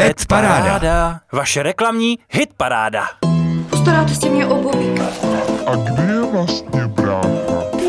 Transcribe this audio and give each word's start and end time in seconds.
Ed 0.00 0.26
Paráda. 0.26 0.62
Paráda. 0.62 1.20
Vaše 1.32 1.62
reklamní 1.62 2.18
hit 2.30 2.50
paráda. 2.56 3.08
Postaráte 3.70 4.14
si 4.14 4.30
mě 4.30 4.46
obuvík. 4.46 5.00
A 5.66 5.74
kde 5.76 6.02
je 6.12 6.20
vlastně 6.32 6.86
brácha? 6.86 7.28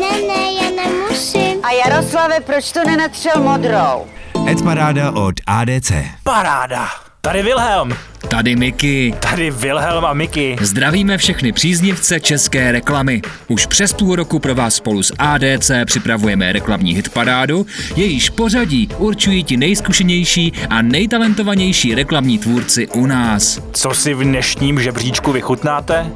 Ne, 0.00 0.10
ne, 0.28 0.52
já 0.62 0.70
nemusím. 0.84 1.64
A 1.64 1.70
Jaroslave, 1.70 2.40
proč 2.40 2.72
to 2.72 2.84
nenatřel 2.84 3.42
modrou? 3.42 4.06
Ed 4.48 4.62
Paráda 4.62 5.10
od 5.12 5.34
ADC. 5.46 5.92
Paráda. 6.24 6.88
Tady 7.20 7.42
Wilhelm. 7.42 7.92
Tady 8.32 8.56
Miky. 8.56 9.14
Tady 9.20 9.50
Wilhelm 9.50 10.04
a 10.04 10.12
Miky. 10.12 10.56
Zdravíme 10.60 11.18
všechny 11.18 11.52
příznivce 11.52 12.20
české 12.20 12.72
reklamy. 12.72 13.22
Už 13.48 13.66
přes 13.66 13.92
půl 13.92 14.16
roku 14.16 14.38
pro 14.38 14.54
vás 14.54 14.74
spolu 14.74 15.02
s 15.02 15.14
ADC 15.18 15.70
připravujeme 15.86 16.52
reklamní 16.52 16.94
hitparádu, 16.94 17.66
jejíž 17.96 18.30
pořadí 18.30 18.88
určují 18.98 19.44
ti 19.44 19.56
nejzkušenější 19.56 20.52
a 20.70 20.82
nejtalentovanější 20.82 21.94
reklamní 21.94 22.38
tvůrci 22.38 22.88
u 22.88 23.06
nás. 23.06 23.60
Co 23.72 23.94
si 23.94 24.14
v 24.14 24.22
dnešním 24.22 24.80
žebříčku 24.80 25.32
vychutnáte? 25.32 26.06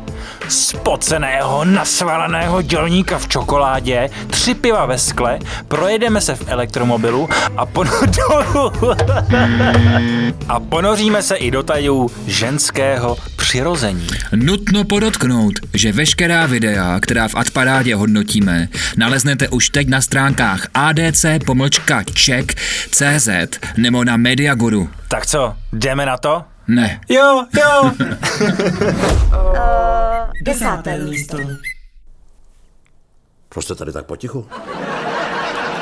Spoceného, 0.49 1.65
nasvaleného 1.65 2.63
dělníka 2.63 3.19
v 3.19 3.29
čokoládě, 3.29 4.11
tři 4.27 4.55
piva 4.55 4.87
ve 4.87 4.99
skle, 4.99 5.39
projedeme 5.69 6.21
se 6.21 6.35
v 6.35 6.49
elektromobilu 6.49 7.29
a, 7.57 7.67
pon- 7.67 7.91
a 10.49 10.61
ponoříme 10.61 11.23
se 11.23 11.37
i 11.37 11.51
do 11.51 11.63
tajů 11.63 12.06
ženského 12.27 13.17
přirození. 13.37 14.07
Nutno 14.35 14.85
podotknout, 14.85 15.53
že 15.75 15.93
veškerá 15.93 16.47
videa, 16.47 17.01
která 17.01 17.29
v 17.29 17.35
Adparádě 17.35 17.95
hodnotíme, 17.95 18.69
naleznete 18.97 19.49
už 19.49 19.71
teď 19.71 19.89
na 19.89 20.01
stránkách 20.01 20.67
adc-check.cz 20.75 23.49
nebo 23.77 24.05
na 24.05 24.17
Mediagoru. 24.17 24.89
Tak 25.09 25.27
co, 25.27 25.55
jdeme 25.73 26.07
na 26.07 26.17
to? 26.17 26.45
Ne. 26.69 27.01
Jo, 27.09 27.45
jo. 27.59 27.93
Desáté 30.43 30.99
místo. 30.99 31.39
Proč 33.49 33.65
jste 33.65 33.75
tady 33.75 33.93
tak 33.93 34.07
potichu? 34.07 34.47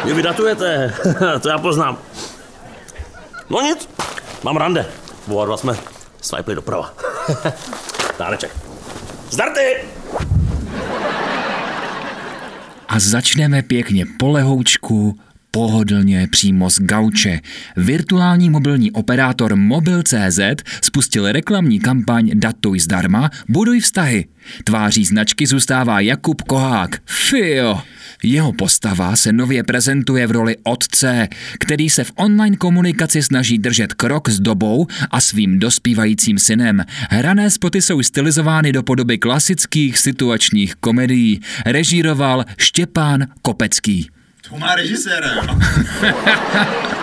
Vy 0.04 0.14
vydatujete, 0.14 0.94
to 1.40 1.48
já 1.48 1.58
poznám. 1.58 1.98
No 3.50 3.60
nic, 3.60 3.88
mám 4.42 4.56
rande. 4.56 4.86
Oba 5.28 5.44
dva 5.44 5.56
jsme 5.56 5.74
swipli 6.24 6.54
doprava. 6.54 6.94
Dáleček. 8.18 8.56
Zdarty! 9.30 9.76
A 12.88 12.98
začneme 12.98 13.62
pěkně 13.62 14.04
po 14.18 14.30
lehoučku, 14.30 15.18
pohodlně 15.54 16.28
přímo 16.30 16.70
z 16.70 16.78
gauče. 16.78 17.40
Virtuální 17.76 18.50
mobilní 18.50 18.90
operátor 18.90 19.56
Mobil.cz 19.56 20.40
spustil 20.82 21.32
reklamní 21.32 21.80
kampaň 21.80 22.30
Datuj 22.34 22.80
zdarma, 22.80 23.30
buduj 23.48 23.80
vztahy. 23.80 24.26
Tváří 24.64 25.04
značky 25.04 25.46
zůstává 25.46 26.00
Jakub 26.00 26.42
Kohák. 26.42 26.98
Fio! 27.06 27.80
Jeho 28.22 28.52
postava 28.52 29.16
se 29.16 29.32
nově 29.32 29.62
prezentuje 29.62 30.26
v 30.26 30.30
roli 30.30 30.56
otce, 30.62 31.28
který 31.60 31.90
se 31.90 32.04
v 32.04 32.12
online 32.14 32.56
komunikaci 32.56 33.22
snaží 33.22 33.58
držet 33.58 33.92
krok 33.92 34.28
s 34.28 34.40
dobou 34.40 34.86
a 35.10 35.20
svým 35.20 35.58
dospívajícím 35.58 36.38
synem. 36.38 36.84
Hrané 37.10 37.50
spoty 37.50 37.82
jsou 37.82 38.02
stylizovány 38.02 38.72
do 38.72 38.82
podoby 38.82 39.18
klasických 39.18 39.98
situačních 39.98 40.74
komedií. 40.74 41.40
Režíroval 41.66 42.44
Štěpán 42.58 43.26
Kopecký. 43.42 44.08
To 44.48 44.58
má 44.58 44.74
režiséra, 44.74 45.34
jo. 45.34 45.42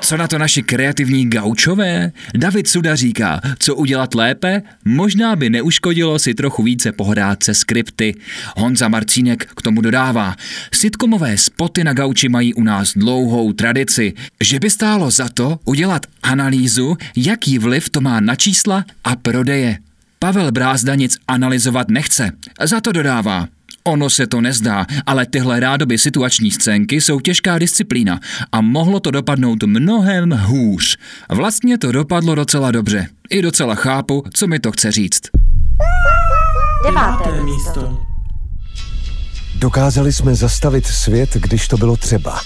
Co 0.00 0.16
na 0.16 0.28
to 0.28 0.38
naši 0.38 0.62
kreativní 0.62 1.30
gaučové? 1.30 2.12
David 2.34 2.68
Suda 2.68 2.96
říká, 2.96 3.40
co 3.58 3.74
udělat 3.74 4.14
lépe? 4.14 4.62
Možná 4.84 5.36
by 5.36 5.50
neuškodilo 5.50 6.18
si 6.18 6.34
trochu 6.34 6.62
více 6.62 6.92
pohrát 6.92 7.42
se 7.42 7.54
skripty. 7.54 8.14
Honza 8.56 8.88
Marcínek 8.88 9.46
k 9.56 9.62
tomu 9.62 9.80
dodává, 9.80 10.36
sitcomové 10.74 11.38
spoty 11.38 11.84
na 11.84 11.92
gauči 11.92 12.28
mají 12.28 12.54
u 12.54 12.62
nás 12.62 12.92
dlouhou 12.96 13.52
tradici, 13.52 14.12
že 14.40 14.60
by 14.60 14.70
stálo 14.70 15.10
za 15.10 15.28
to 15.28 15.58
udělat 15.64 16.06
analýzu, 16.22 16.96
jaký 17.16 17.58
vliv 17.58 17.90
to 17.90 18.00
má 18.00 18.20
na 18.20 18.36
čísla 18.36 18.84
a 19.04 19.16
prodeje. 19.16 19.78
Pavel 20.18 20.52
Brázda 20.52 20.94
nic 20.94 21.16
analyzovat 21.28 21.88
nechce, 21.88 22.30
za 22.64 22.80
to 22.80 22.92
dodává. 22.92 23.48
Ono 23.84 24.10
se 24.10 24.26
to 24.26 24.40
nezdá, 24.40 24.86
ale 25.06 25.26
tyhle 25.26 25.60
rádoby 25.60 25.98
situační 25.98 26.50
scénky 26.50 27.00
jsou 27.00 27.20
těžká 27.20 27.58
disciplína 27.58 28.20
a 28.52 28.60
mohlo 28.60 29.00
to 29.00 29.10
dopadnout 29.10 29.62
mnohem 29.62 30.30
hůř. 30.30 30.98
Vlastně 31.28 31.78
to 31.78 31.92
dopadlo 31.92 32.34
docela 32.34 32.70
dobře. 32.70 33.06
I 33.30 33.42
docela 33.42 33.74
chápu, 33.74 34.24
co 34.34 34.46
mi 34.46 34.58
to 34.58 34.72
chce 34.72 34.92
říct. 34.92 35.20
Deváté 36.84 37.42
místo. 37.42 38.06
Dokázali 39.54 40.12
jsme 40.12 40.34
zastavit 40.34 40.86
svět, 40.86 41.34
když 41.34 41.68
to 41.68 41.76
bylo 41.76 41.96
třeba. 41.96 42.40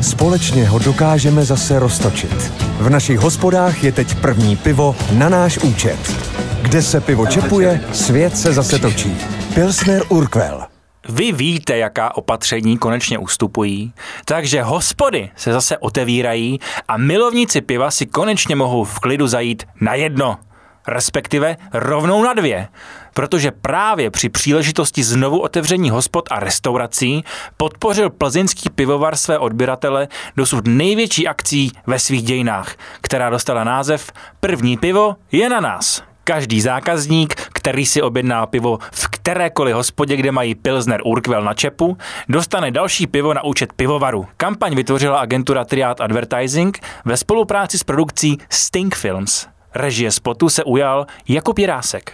Společně 0.00 0.68
ho 0.68 0.78
dokážeme 0.78 1.44
zase 1.44 1.78
roztočit. 1.78 2.52
V 2.80 2.90
našich 2.90 3.18
hospodách 3.18 3.84
je 3.84 3.92
teď 3.92 4.14
první 4.14 4.56
pivo 4.56 4.96
na 5.12 5.28
náš 5.28 5.58
účet. 5.58 6.16
Kde 6.62 6.82
se 6.82 7.00
pivo 7.00 7.26
čepuje, 7.26 7.80
svět 7.92 8.38
se 8.38 8.52
zase 8.52 8.78
točí. 8.78 9.16
Pilsner 9.56 10.02
Urquell. 10.08 10.64
Vy 11.08 11.32
víte, 11.32 11.78
jaká 11.78 12.16
opatření 12.16 12.78
konečně 12.78 13.18
ustupují, 13.18 13.92
takže 14.24 14.62
hospody 14.62 15.30
se 15.36 15.52
zase 15.52 15.78
otevírají 15.78 16.60
a 16.88 16.96
milovníci 16.96 17.60
piva 17.60 17.90
si 17.90 18.06
konečně 18.06 18.56
mohou 18.56 18.84
v 18.84 18.98
klidu 18.98 19.26
zajít 19.26 19.62
na 19.80 19.94
jedno, 19.94 20.38
respektive 20.86 21.56
rovnou 21.72 22.22
na 22.22 22.34
dvě, 22.34 22.68
protože 23.14 23.50
právě 23.50 24.10
při 24.10 24.28
příležitosti 24.28 25.04
znovu 25.04 25.38
otevření 25.38 25.90
hospod 25.90 26.28
a 26.30 26.40
restaurací 26.40 27.24
podpořil 27.56 28.10
plzeňský 28.10 28.70
pivovar 28.70 29.16
své 29.16 29.38
odběratele 29.38 30.08
dosud 30.36 30.64
největší 30.66 31.28
akcí 31.28 31.72
ve 31.86 31.98
svých 31.98 32.22
dějinách, 32.22 32.74
která 33.00 33.30
dostala 33.30 33.64
název 33.64 34.12
První 34.40 34.76
pivo 34.76 35.16
je 35.32 35.48
na 35.48 35.60
nás. 35.60 36.02
Každý 36.28 36.60
zákazník, 36.60 37.34
který 37.34 37.86
si 37.86 38.02
objedná 38.02 38.46
pivo 38.46 38.78
v 38.92 39.08
kterékoliv 39.08 39.74
hospodě, 39.74 40.16
kde 40.16 40.32
mají 40.32 40.54
Pilsner 40.54 41.00
Urquell 41.04 41.44
na 41.44 41.54
čepu, 41.54 41.98
dostane 42.28 42.70
další 42.70 43.06
pivo 43.06 43.34
na 43.34 43.44
účet 43.44 43.72
pivovaru. 43.72 44.26
Kampaň 44.36 44.74
vytvořila 44.74 45.18
agentura 45.18 45.64
Triad 45.64 46.00
Advertising 46.00 46.78
ve 47.04 47.16
spolupráci 47.16 47.78
s 47.78 47.84
produkcí 47.84 48.38
Sting 48.50 48.94
Films. 48.94 49.46
Režie 49.74 50.10
spotu 50.10 50.48
se 50.48 50.64
ujal 50.64 51.06
Jakub 51.28 51.58
Jirásek. 51.58 52.12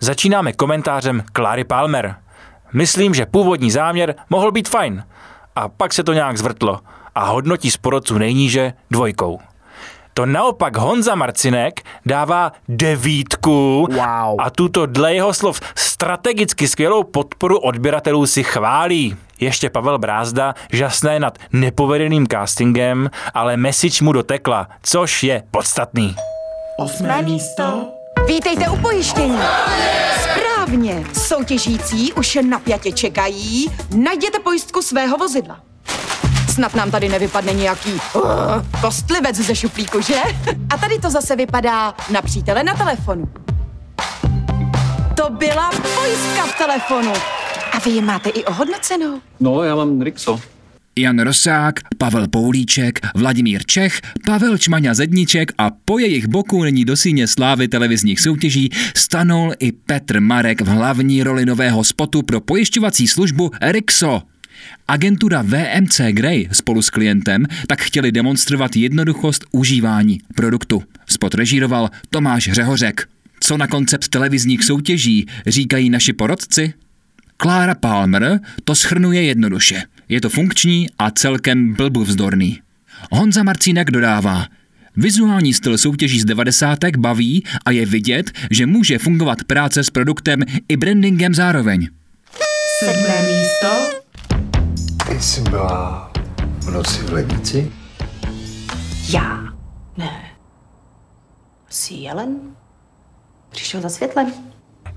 Začínáme 0.00 0.52
komentářem 0.52 1.24
Clary 1.36 1.64
Palmer. 1.64 2.14
Myslím, 2.72 3.14
že 3.14 3.26
původní 3.26 3.70
záměr 3.70 4.14
mohl 4.30 4.52
být 4.52 4.68
fajn. 4.68 5.04
A 5.54 5.68
pak 5.68 5.92
se 5.92 6.04
to 6.04 6.12
nějak 6.12 6.38
zvrtlo 6.38 6.80
a 7.14 7.24
hodnotí 7.24 7.70
z 7.70 7.78
nejníže 8.18 8.72
dvojkou. 8.90 9.40
To 10.16 10.26
naopak 10.26 10.76
Honza 10.76 11.14
Marcinek 11.14 11.80
dává 12.06 12.52
devítku 12.68 13.86
Wow. 13.90 14.40
a 14.40 14.50
tuto 14.50 14.86
dle 14.86 15.14
jeho 15.14 15.34
slov 15.34 15.60
strategicky 15.74 16.68
skvělou 16.68 17.02
podporu 17.02 17.58
odběratelů 17.58 18.26
si 18.26 18.42
chválí. 18.42 19.16
Ještě 19.40 19.70
Pavel 19.70 19.98
Brázda 19.98 20.54
žasné 20.72 21.20
nad 21.20 21.38
nepovedeným 21.52 22.26
castingem, 22.26 23.10
ale 23.34 23.56
message 23.56 24.04
mu 24.04 24.12
dotekla, 24.12 24.68
což 24.82 25.22
je 25.22 25.42
podstatný. 25.50 26.16
Osmé 26.78 27.22
místo. 27.22 27.86
Vítejte 28.26 28.68
u 28.68 28.76
pojištění. 28.76 29.38
Správně. 30.22 31.04
Soutěžící 31.12 32.12
už 32.12 32.38
napjatě 32.48 32.92
čekají. 32.92 33.70
Najděte 33.96 34.38
pojistku 34.38 34.82
svého 34.82 35.16
vozidla. 35.16 35.60
Snad 36.56 36.74
nám 36.74 36.90
tady 36.90 37.08
nevypadne 37.08 37.52
nějaký 37.52 37.92
uh, 37.92 38.22
kostlivec 38.80 39.36
ze 39.36 39.54
šuplíku, 39.54 40.00
že? 40.00 40.14
A 40.70 40.76
tady 40.78 40.98
to 40.98 41.10
zase 41.10 41.36
vypadá 41.36 41.94
na 42.12 42.22
přítele 42.22 42.64
na 42.64 42.74
telefonu. 42.74 43.28
To 45.16 45.30
byla 45.30 45.70
pojistka 45.70 46.46
v 46.46 46.58
telefonu. 46.58 47.12
A 47.72 47.78
vy 47.84 47.90
ji 47.90 48.02
máte 48.02 48.30
i 48.30 48.44
ohodnocenou. 48.44 49.20
No, 49.40 49.62
já 49.62 49.74
mám 49.74 50.00
Rixo. 50.00 50.40
Jan 50.98 51.18
Rosák, 51.18 51.74
Pavel 51.98 52.28
Poulíček, 52.28 53.00
Vladimír 53.14 53.66
Čech, 53.66 54.00
Pavel 54.26 54.58
Čmaňa 54.58 54.94
Zedniček 54.94 55.52
a 55.58 55.70
po 55.84 55.98
jejich 55.98 56.28
boku 56.28 56.64
nyní 56.64 56.84
do 56.84 56.96
síně 56.96 57.26
slávy 57.26 57.68
televizních 57.68 58.20
soutěží 58.20 58.70
stanul 58.96 59.52
i 59.58 59.72
Petr 59.72 60.20
Marek 60.20 60.60
v 60.60 60.66
hlavní 60.66 61.22
roli 61.22 61.46
nového 61.46 61.84
spotu 61.84 62.22
pro 62.22 62.40
pojišťovací 62.40 63.06
službu 63.08 63.50
Rixo. 63.62 64.22
Agentura 64.88 65.42
VMC 65.42 66.00
Grey 66.10 66.48
spolu 66.52 66.82
s 66.82 66.90
klientem 66.90 67.46
tak 67.68 67.82
chtěli 67.82 68.12
demonstrovat 68.12 68.76
jednoduchost 68.76 69.44
užívání 69.50 70.20
produktu. 70.34 70.82
Spot 71.06 71.34
režíroval 71.34 71.90
Tomáš 72.10 72.52
Řehořek. 72.52 73.08
Co 73.40 73.56
na 73.56 73.66
koncept 73.66 74.08
televizních 74.08 74.64
soutěží 74.64 75.26
říkají 75.46 75.90
naši 75.90 76.12
porodci? 76.12 76.72
Klára 77.36 77.74
Palmer 77.74 78.40
to 78.64 78.74
schrnuje 78.74 79.22
jednoduše. 79.22 79.82
Je 80.08 80.20
to 80.20 80.28
funkční 80.28 80.88
a 80.98 81.10
celkem 81.10 81.74
blbuvzdorný. 81.74 82.60
Honza 83.10 83.42
Marcínek 83.42 83.90
dodává, 83.90 84.46
Vizuální 84.96 85.54
styl 85.54 85.78
soutěží 85.78 86.20
z 86.20 86.24
90. 86.24 86.78
baví 86.98 87.44
a 87.64 87.70
je 87.70 87.86
vidět, 87.86 88.30
že 88.50 88.66
může 88.66 88.98
fungovat 88.98 89.44
práce 89.44 89.84
s 89.84 89.90
produktem 89.90 90.40
i 90.68 90.76
brandingem 90.76 91.34
zároveň. 91.34 91.88
Sedmé 92.84 93.25
místo. 95.16 95.26
Jsi 95.26 95.50
byla 95.50 96.10
v 96.60 96.70
noci 96.70 97.02
v 97.02 97.12
lednici? 97.12 97.72
Já. 99.08 99.38
Ne. 99.96 100.30
Jsi 101.68 101.94
jelen? 101.94 102.40
Přišel 103.48 103.80
za 103.80 103.88
světlem. 103.88 104.32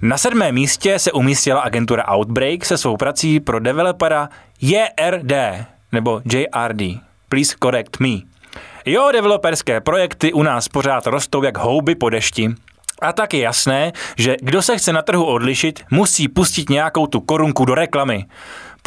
Na 0.01 0.17
sedmém 0.17 0.55
místě 0.55 0.99
se 0.99 1.11
umístila 1.11 1.61
agentura 1.61 2.15
Outbreak 2.15 2.65
se 2.65 2.77
svou 2.77 2.97
prací 2.97 3.39
pro 3.39 3.59
developera 3.59 4.29
JRD, 4.61 5.33
nebo 5.91 6.21
JRD. 6.33 6.81
Please 7.29 7.55
correct 7.63 7.99
me. 7.99 8.09
Jo, 8.85 9.09
developerské 9.13 9.81
projekty 9.81 10.33
u 10.33 10.43
nás 10.43 10.67
pořád 10.67 11.07
rostou 11.07 11.43
jak 11.43 11.57
houby 11.57 11.95
po 11.95 12.09
dešti. 12.09 12.55
A 13.01 13.13
tak 13.13 13.33
je 13.33 13.39
jasné, 13.39 13.91
že 14.17 14.35
kdo 14.41 14.61
se 14.61 14.77
chce 14.77 14.93
na 14.93 15.01
trhu 15.01 15.25
odlišit, 15.25 15.83
musí 15.91 16.27
pustit 16.27 16.69
nějakou 16.69 17.07
tu 17.07 17.19
korunku 17.19 17.65
do 17.65 17.75
reklamy. 17.75 18.25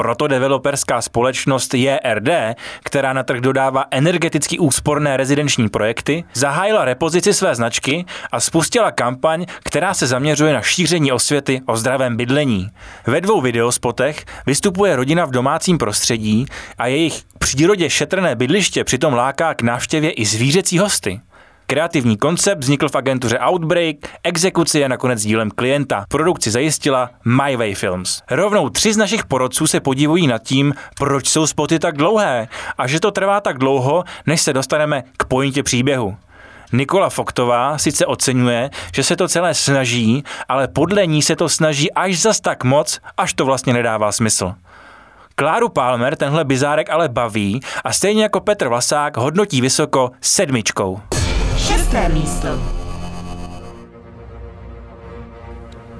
Proto 0.02 0.26
developerská 0.26 1.02
společnost 1.02 1.74
JRD, 1.74 2.56
která 2.82 3.12
na 3.12 3.22
trh 3.22 3.40
dodává 3.40 3.84
energeticky 3.90 4.58
úsporné 4.58 5.16
rezidenční 5.16 5.68
projekty, 5.68 6.24
zahájila 6.34 6.84
repozici 6.84 7.34
své 7.34 7.54
značky 7.54 8.04
a 8.32 8.40
spustila 8.40 8.90
kampaň, 8.90 9.46
která 9.64 9.94
se 9.94 10.06
zaměřuje 10.06 10.52
na 10.52 10.62
šíření 10.62 11.12
osvěty 11.12 11.60
o 11.66 11.76
zdravém 11.76 12.16
bydlení. 12.16 12.70
Ve 13.06 13.20
dvou 13.20 13.40
videospotech 13.40 14.24
vystupuje 14.46 14.96
rodina 14.96 15.24
v 15.24 15.30
domácím 15.30 15.78
prostředí 15.78 16.46
a 16.78 16.86
jejich 16.86 17.22
přírodě 17.38 17.90
šetrné 17.90 18.36
bydliště 18.36 18.84
přitom 18.84 19.14
láká 19.14 19.54
k 19.54 19.62
návštěvě 19.62 20.10
i 20.10 20.24
zvířecí 20.24 20.78
hosty. 20.78 21.20
Kreativní 21.72 22.16
koncept 22.16 22.58
vznikl 22.58 22.88
v 22.88 22.94
agentuře 22.94 23.38
Outbreak, 23.48 23.96
exekuce 24.22 24.78
je 24.78 24.88
nakonec 24.88 25.22
dílem 25.22 25.50
klienta. 25.50 26.04
Produkci 26.08 26.50
zajistila 26.50 27.10
My 27.24 27.56
Way 27.56 27.74
Films. 27.74 28.22
Rovnou 28.30 28.68
tři 28.68 28.92
z 28.92 28.96
našich 28.96 29.24
porodců 29.24 29.66
se 29.66 29.80
podivují 29.80 30.26
nad 30.26 30.42
tím, 30.42 30.74
proč 30.98 31.28
jsou 31.28 31.46
spoty 31.46 31.78
tak 31.78 31.96
dlouhé 31.96 32.48
a 32.78 32.86
že 32.86 33.00
to 33.00 33.10
trvá 33.10 33.40
tak 33.40 33.58
dlouho, 33.58 34.04
než 34.26 34.40
se 34.40 34.52
dostaneme 34.52 35.02
k 35.16 35.24
pointě 35.24 35.62
příběhu. 35.62 36.16
Nikola 36.72 37.10
Foktová 37.10 37.78
sice 37.78 38.06
oceňuje, 38.06 38.70
že 38.94 39.02
se 39.02 39.16
to 39.16 39.28
celé 39.28 39.54
snaží, 39.54 40.24
ale 40.48 40.68
podle 40.68 41.06
ní 41.06 41.22
se 41.22 41.36
to 41.36 41.48
snaží 41.48 41.92
až 41.92 42.18
zas 42.18 42.40
tak 42.40 42.64
moc, 42.64 43.00
až 43.16 43.34
to 43.34 43.44
vlastně 43.44 43.72
nedává 43.72 44.12
smysl. 44.12 44.54
Kláru 45.34 45.68
Palmer 45.68 46.16
tenhle 46.16 46.44
bizárek 46.44 46.90
ale 46.90 47.08
baví 47.08 47.60
a 47.84 47.92
stejně 47.92 48.22
jako 48.22 48.40
Petr 48.40 48.68
Vlasák 48.68 49.16
hodnotí 49.16 49.60
vysoko 49.60 50.10
sedmičkou. 50.20 51.00
Šesté 51.62 52.08
místo. 52.08 52.48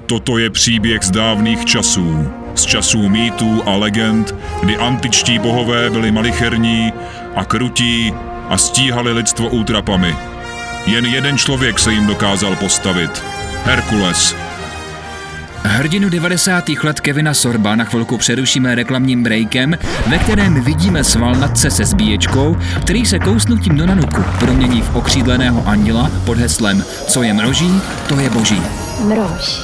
Toto 0.06 0.38
je 0.38 0.50
příběh 0.50 1.03
z 1.03 1.11
dávných 1.11 1.64
časů, 1.64 2.29
z 2.55 2.64
časů 2.64 3.09
mýtů 3.09 3.62
a 3.67 3.76
legend, 3.76 4.35
kdy 4.62 4.76
antičtí 4.76 5.38
bohové 5.38 5.91
byli 5.91 6.12
malicherní 6.12 6.93
a 7.35 7.44
krutí 7.44 8.14
a 8.49 8.59
stíhali 8.59 9.12
lidstvo 9.12 9.49
útrapami. 9.49 10.17
Jen 10.87 11.06
jeden 11.06 11.38
člověk 11.38 11.79
se 11.79 11.93
jim 11.93 12.06
dokázal 12.06 12.56
postavit. 12.56 13.25
Herkules. 13.65 14.37
Hrdinu 15.64 16.09
90. 16.09 16.69
let 16.82 17.00
Kevina 17.00 17.35
Sorba 17.35 17.76
na 17.76 17.85
chvilku 17.85 18.19
přerušíme 18.19 18.75
reklamním 18.75 19.23
breakem, 19.23 19.79
ve 20.06 20.19
kterém 20.19 20.62
vidíme 20.64 21.05
svalnatce 21.05 21.70
se 21.70 21.85
zbíječkou, 21.85 22.56
který 22.82 23.06
se 23.06 23.19
kousnutím 23.19 23.76
do 23.76 23.87
nanuku 23.87 24.25
promění 24.38 24.82
v 24.82 24.97
okřídleného 24.97 25.69
anděla 25.69 26.11
pod 26.26 26.38
heslem 26.38 26.85
Co 27.09 27.23
je 27.23 27.32
mroží, 27.32 27.81
to 28.09 28.20
je 28.20 28.31
boží. 28.31 28.62
Mrož. 29.05 29.62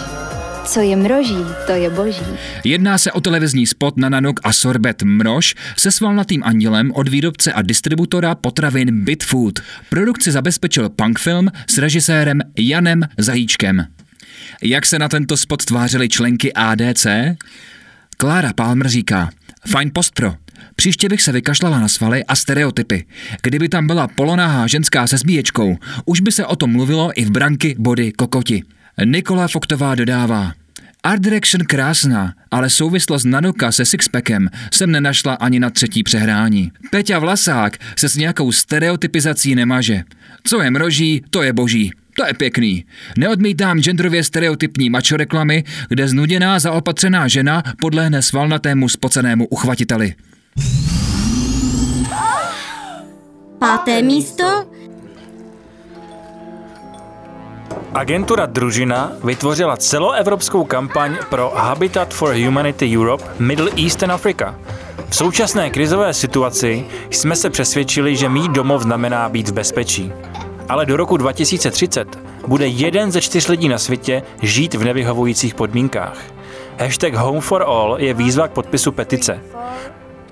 Co 0.65 0.81
je 0.81 0.97
mroží, 0.97 1.45
to 1.67 1.73
je 1.73 1.91
boží. 1.91 2.27
Jedná 2.65 2.99
se 2.99 3.12
o 3.12 3.21
televizní 3.21 3.67
spot 3.67 3.97
na 3.97 4.09
nanuk 4.09 4.41
a 4.44 4.53
sorbet 4.53 5.03
Mrož 5.03 5.55
se 5.77 5.91
svalnatým 5.91 6.43
andělem 6.44 6.93
od 6.94 7.09
výrobce 7.09 7.53
a 7.53 7.62
distributora 7.62 8.35
potravin 8.35 9.05
Bitfood. 9.05 9.61
Produkci 9.91 10.33
zabezpečil 10.33 10.89
Punkfilm 10.89 11.49
s 11.67 11.79
režisérem 11.79 12.41
Janem 12.56 13.03
Zajíčkem. 13.19 13.87
Jak 14.62 14.87
se 14.87 14.99
na 14.99 15.08
tento 15.08 15.37
spot 15.37 15.64
tvářily 15.64 16.08
členky 16.08 16.52
ADC? 16.52 17.06
Klára 18.17 18.52
Palmer 18.52 18.88
říká, 18.88 19.31
fajn 19.69 19.90
postpro, 19.94 20.35
Příště 20.76 21.08
bych 21.08 21.23
se 21.23 21.32
vykašlala 21.32 21.81
na 21.81 21.88
svaly 21.88 22.25
a 22.25 22.37
stereotypy. 22.37 23.05
Kdyby 23.43 23.69
tam 23.69 23.87
byla 23.87 24.08
polonahá 24.08 24.67
ženská 24.67 25.06
se 25.06 25.19
zbíječkou, 25.19 25.76
už 26.05 26.20
by 26.20 26.32
se 26.32 26.46
o 26.46 26.56
tom 26.56 26.73
mluvilo 26.73 27.20
i 27.20 27.25
v 27.25 27.31
branky 27.31 27.75
body 27.79 28.12
kokoti. 28.12 28.62
Nikola 29.05 29.49
Foktová 29.49 29.94
dodává, 29.94 30.52
Art 31.02 31.23
Direction 31.23 31.67
krásná, 31.67 32.34
ale 32.50 32.70
souvislost 32.70 33.25
Nanuka 33.25 33.73
se 33.73 33.84
Sixpackem 33.84 34.49
jsem 34.73 34.91
nenašla 34.91 35.34
ani 35.34 35.61
na 35.61 35.70
třetí 35.70 36.02
přehrání. 36.02 36.73
Peťa 36.91 37.19
Vlasák 37.19 37.79
se 37.99 38.08
s 38.08 38.17
nějakou 38.17 38.52
stereotypizací 38.52 39.55
nemaže. 39.55 40.02
Co 40.44 40.62
je 40.62 40.70
mroží, 40.70 41.23
to 41.31 41.43
je 41.43 41.52
boží. 41.52 41.93
To 42.19 42.26
je 42.26 42.35
pěkný. 42.35 42.85
Neodmítám 43.19 43.79
genderově 43.79 44.25
stereotypní 44.25 44.91
mačo 44.91 45.17
reklamy, 45.17 45.65
kde 45.88 46.09
znuděná 46.09 46.59
zaopatřená 46.59 47.29
žena 47.29 47.62
podlehne 47.81 48.23
svalnatému 48.23 48.88
spocenému 48.88 49.47
uchvatiteli. 49.47 50.15
Páté 53.59 54.03
místo. 54.03 54.67
Agentura 57.94 58.47
Družina 58.47 59.12
vytvořila 59.25 59.76
celoevropskou 59.76 60.65
kampaň 60.65 61.17
pro 61.31 61.53
Habitat 61.56 62.15
for 62.15 62.35
Humanity 62.35 62.99
Europe 62.99 63.25
Middle 63.38 63.70
East 63.76 64.03
and 64.03 64.11
Africa. 64.11 64.59
V 65.09 65.17
současné 65.17 65.70
krizové 65.70 66.15
situaci 66.15 66.85
jsme 67.11 67.37
se 67.37 67.50
přesvědčili, 67.50 68.17
že 68.17 68.29
mít 68.29 68.53
domov 68.53 68.82
znamená 68.82 69.29
být 69.29 69.49
v 69.49 69.53
bezpečí. 69.53 70.12
Ale 70.69 70.87
do 70.87 70.97
roku 70.97 71.17
2030 71.17 72.19
bude 72.47 72.67
jeden 72.67 73.12
ze 73.12 73.20
čtyř 73.20 73.49
lidí 73.49 73.69
na 73.69 73.79
světě 73.79 74.23
žít 74.43 74.75
v 74.75 74.85
nevyhovujících 74.85 75.55
podmínkách. 75.55 76.19
Hashtag 76.79 77.15
Home 77.15 77.41
for 77.41 77.62
All 77.62 77.97
je 77.99 78.15
výzva 78.15 78.49
k 78.49 78.53
podpisu 78.53 78.93
petice. 78.93 79.41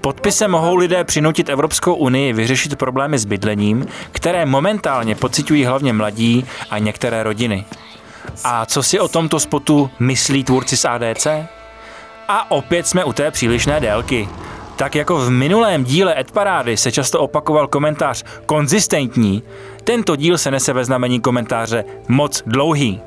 Podpisem 0.00 0.50
mohou 0.50 0.77
lidé 0.77 1.05
přinutit 1.05 1.49
Evropskou 1.49 1.94
unii 1.94 2.33
vyřešit 2.33 2.77
problémy 2.77 3.19
s 3.19 3.25
bydlením, 3.25 3.87
které 4.12 4.47
momentálně 4.47 5.15
pociťují 5.15 5.65
hlavně 5.65 5.93
mladí 5.93 6.47
a 6.71 6.79
některé 6.79 7.23
rodiny. 7.23 7.64
A 8.45 8.66
co 8.66 8.83
si 8.83 9.00
o 9.00 9.09
tomto 9.09 9.40
spotu 9.40 9.90
myslí 9.99 10.45
tvůrci 10.45 10.76
z 10.76 10.85
ADC? 10.85 11.26
A 12.28 12.50
opět 12.50 12.87
jsme 12.87 13.05
u 13.05 13.12
té 13.12 13.31
přílišné 13.31 13.81
délky. 13.81 14.28
Tak 14.76 14.95
jako 14.95 15.19
v 15.19 15.31
minulém 15.31 15.85
díle 15.85 16.21
Ed 16.21 16.31
Parády 16.31 16.76
se 16.76 16.93
často 16.93 17.21
opakoval 17.21 17.66
komentář 17.66 18.25
konzistentní, 18.47 19.43
tento 19.87 20.16
díl 20.16 20.38
se 20.38 20.50
nese 20.50 20.73
ve 20.73 20.85
znamení 20.85 21.21
komentáře 21.21 21.85
moc 22.09 22.43
dlouhý. 22.47 23.00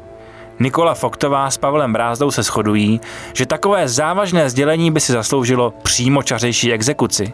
Nikola 0.60 0.94
Foktová 0.94 1.52
s 1.52 1.58
Pavlem 1.58 1.94
Brázdou 1.94 2.32
se 2.32 2.44
shodují, 2.44 3.02
že 3.34 3.46
takové 3.46 3.90
závažné 3.90 4.50
sdělení 4.50 4.92
by 4.92 5.00
si 5.00 5.12
zasloužilo 5.12 5.74
přímo 5.84 6.24
čařejší 6.24 6.74
exekuci. 6.74 7.34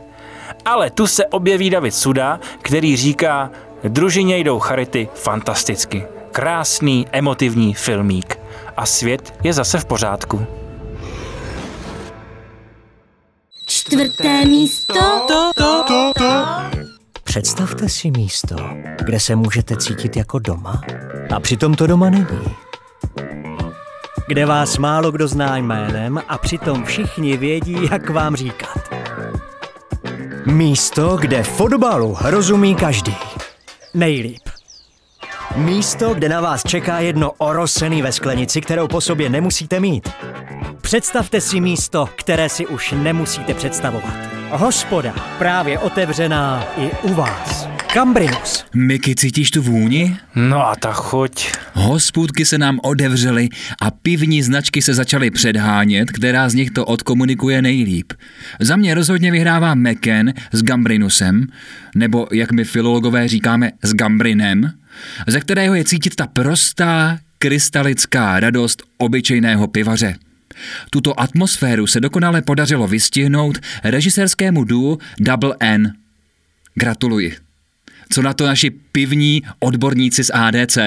Ale 0.66 0.90
tu 0.90 1.08
se 1.08 1.25
objeví 1.25 1.70
David 1.70 1.94
Suda, 1.94 2.40
který 2.62 2.98
říká, 2.98 3.52
družině 3.84 4.38
jdou 4.38 4.60
charity 4.60 5.10
fantasticky. 5.14 6.06
Krásný, 6.32 7.08
emotivní 7.12 7.74
filmík. 7.74 8.40
A 8.78 8.86
svět 8.86 9.34
je 9.44 9.54
zase 9.54 9.80
v 9.80 9.86
pořádku. 9.86 10.46
Čtvrté 13.66 14.46
místo. 14.46 14.94
To, 14.94 15.52
to, 15.56 15.84
to, 15.88 16.14
to. 16.15 16.15
Představte 17.36 17.89
si 17.89 18.12
místo, 18.12 18.56
kde 19.06 19.20
se 19.20 19.36
můžete 19.36 19.77
cítit 19.77 20.18
jako 20.18 20.39
doma 20.39 20.82
a 21.36 21.39
přitom 21.39 21.74
to 21.74 21.88
doma 21.88 22.10
není. 22.10 22.56
Kde 24.27 24.46
vás 24.46 24.77
málo 24.77 25.12
kdo 25.12 25.27
zná 25.27 25.58
jménem 25.58 26.22
a 26.27 26.38
přitom 26.38 26.86
všichni 26.86 27.38
vědí, 27.38 27.77
jak 27.92 28.10
vám 28.10 28.36
říkat. 28.36 28.89
Místo, 30.46 31.18
kde 31.18 31.44
fotbalu 31.44 32.18
rozumí 32.22 32.75
každý. 32.75 33.15
Nejlíp. 33.94 34.50
Místo, 35.56 36.13
kde 36.13 36.30
na 36.30 36.42
vás 36.42 36.63
čeká 36.63 37.00
jedno 37.00 37.32
orosený 37.38 38.01
ve 38.01 38.12
sklenici, 38.12 38.62
kterou 38.62 38.88
po 38.88 39.01
sobě 39.01 39.30
nemusíte 39.30 39.80
mít. 39.80 40.10
Představte 40.82 41.42
si 41.42 41.62
místo, 41.62 42.10
které 42.15 42.50
si 42.50 42.68
už 42.68 42.94
nemusíte 42.98 43.54
představovat. 43.54 44.35
Hospoda 44.58 45.12
právě 45.38 45.80
otevřená 45.80 46.68
i 46.78 46.92
u 47.02 47.14
vás. 47.14 47.70
Gambrinus. 47.94 48.66
Miky, 48.74 49.16
cítíš 49.16 49.52
tu 49.52 49.62
vůni? 49.62 50.18
No 50.36 50.68
a 50.68 50.76
ta 50.76 50.94
chuť. 50.94 51.52
Hospůdky 51.74 52.46
se 52.46 52.58
nám 52.58 52.80
odevřely 52.84 53.50
a 53.82 53.92
pivní 53.92 54.44
značky 54.44 54.82
se 54.82 54.94
začaly 54.94 55.32
předhánět, 55.32 56.12
která 56.12 56.50
z 56.50 56.54
nich 56.54 56.72
to 56.72 56.86
odkomunikuje 56.86 57.62
nejlíp. 57.62 58.14
Za 58.60 58.76
mě 58.76 58.94
rozhodně 58.94 59.32
vyhrává 59.32 59.76
Meken 59.76 60.34
s 60.52 60.64
Gambrinusem, 60.64 61.48
nebo 61.96 62.28
jak 62.32 62.52
my 62.52 62.64
filologové 62.64 63.28
říkáme 63.28 63.72
s 63.84 63.94
Gambrinem, 63.94 64.72
ze 65.28 65.40
kterého 65.40 65.76
je 65.76 65.84
cítit 65.84 66.16
ta 66.16 66.28
prostá, 66.28 67.18
krystalická 67.38 68.40
radost 68.40 68.84
obyčejného 68.98 69.68
pivaře. 69.68 70.16
Tuto 70.90 71.20
atmosféru 71.20 71.88
se 71.88 72.00
dokonale 72.00 72.42
podařilo 72.42 72.88
vystihnout 72.88 73.58
režisérskému 73.84 74.64
duo 74.64 74.98
Double 75.20 75.56
N. 75.60 75.94
Gratuluji. 76.75 77.36
Co 78.10 78.22
na 78.22 78.34
to 78.34 78.46
naši 78.46 78.70
pivní 78.70 79.44
odborníci 79.60 80.24
z 80.24 80.32
ADC? 80.34 80.78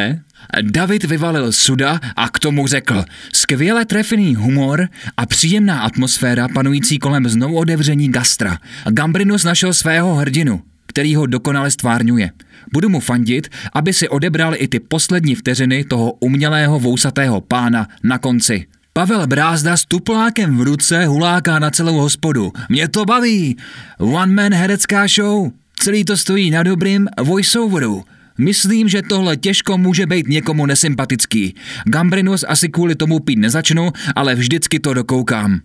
David 0.63 1.05
vyvalil 1.05 1.53
suda 1.53 2.01
a 2.17 2.29
k 2.29 2.39
tomu 2.39 2.67
řekl 2.67 3.05
skvěle 3.33 3.85
trefný 3.85 4.35
humor 4.35 4.89
a 5.17 5.27
příjemná 5.27 5.81
atmosféra 5.81 6.49
panující 6.49 6.99
kolem 6.99 7.29
znovu 7.29 7.59
otevření 7.59 8.09
gastra. 8.09 8.59
Gambrinus 8.91 9.45
našel 9.45 9.75
svého 9.75 10.15
hrdinu, 10.15 10.63
který 10.87 11.15
ho 11.15 11.27
dokonale 11.27 11.71
stvárňuje. 11.71 12.31
Budu 12.73 12.89
mu 12.89 13.01
fandit, 13.01 13.49
aby 13.73 13.93
si 13.93 14.09
odebral 14.09 14.55
i 14.57 14.69
ty 14.69 14.81
poslední 14.81 15.35
vteřiny 15.35 15.85
toho 15.85 16.13
umělého 16.13 16.81
vousatého 16.81 17.41
pána 17.41 17.89
na 18.03 18.19
konci. 18.19 18.67
Pavel 18.99 19.27
Brázda 19.27 19.77
s 19.77 19.85
tuplákem 19.85 20.59
v 20.59 20.63
ruce 20.63 21.07
huláká 21.07 21.59
na 21.59 21.71
celou 21.71 21.97
hospodu. 21.97 22.53
Mě 22.69 22.89
to 22.89 23.05
baví. 23.05 23.57
One 23.99 24.33
man 24.33 24.55
herecká 24.55 25.07
show. 25.07 25.51
Celý 25.81 26.05
to 26.05 26.17
stojí 26.17 26.51
na 26.51 26.63
dobrým 26.63 27.09
voiceoveru. 27.23 28.05
Myslím, 28.39 28.89
že 28.89 29.03
tohle 29.03 29.37
těžko 29.37 29.79
může 29.79 30.07
být 30.07 30.29
někomu 30.29 30.67
nesympatický. 30.67 31.55
Gambrinus 31.85 32.45
asi 32.49 32.69
kvůli 32.69 32.95
tomu 32.95 33.19
pít 33.21 33.39
nezačnu, 33.39 33.91
ale 34.17 34.35
vždycky 34.35 34.81
to 34.81 34.95
dokoukám. 34.95 35.61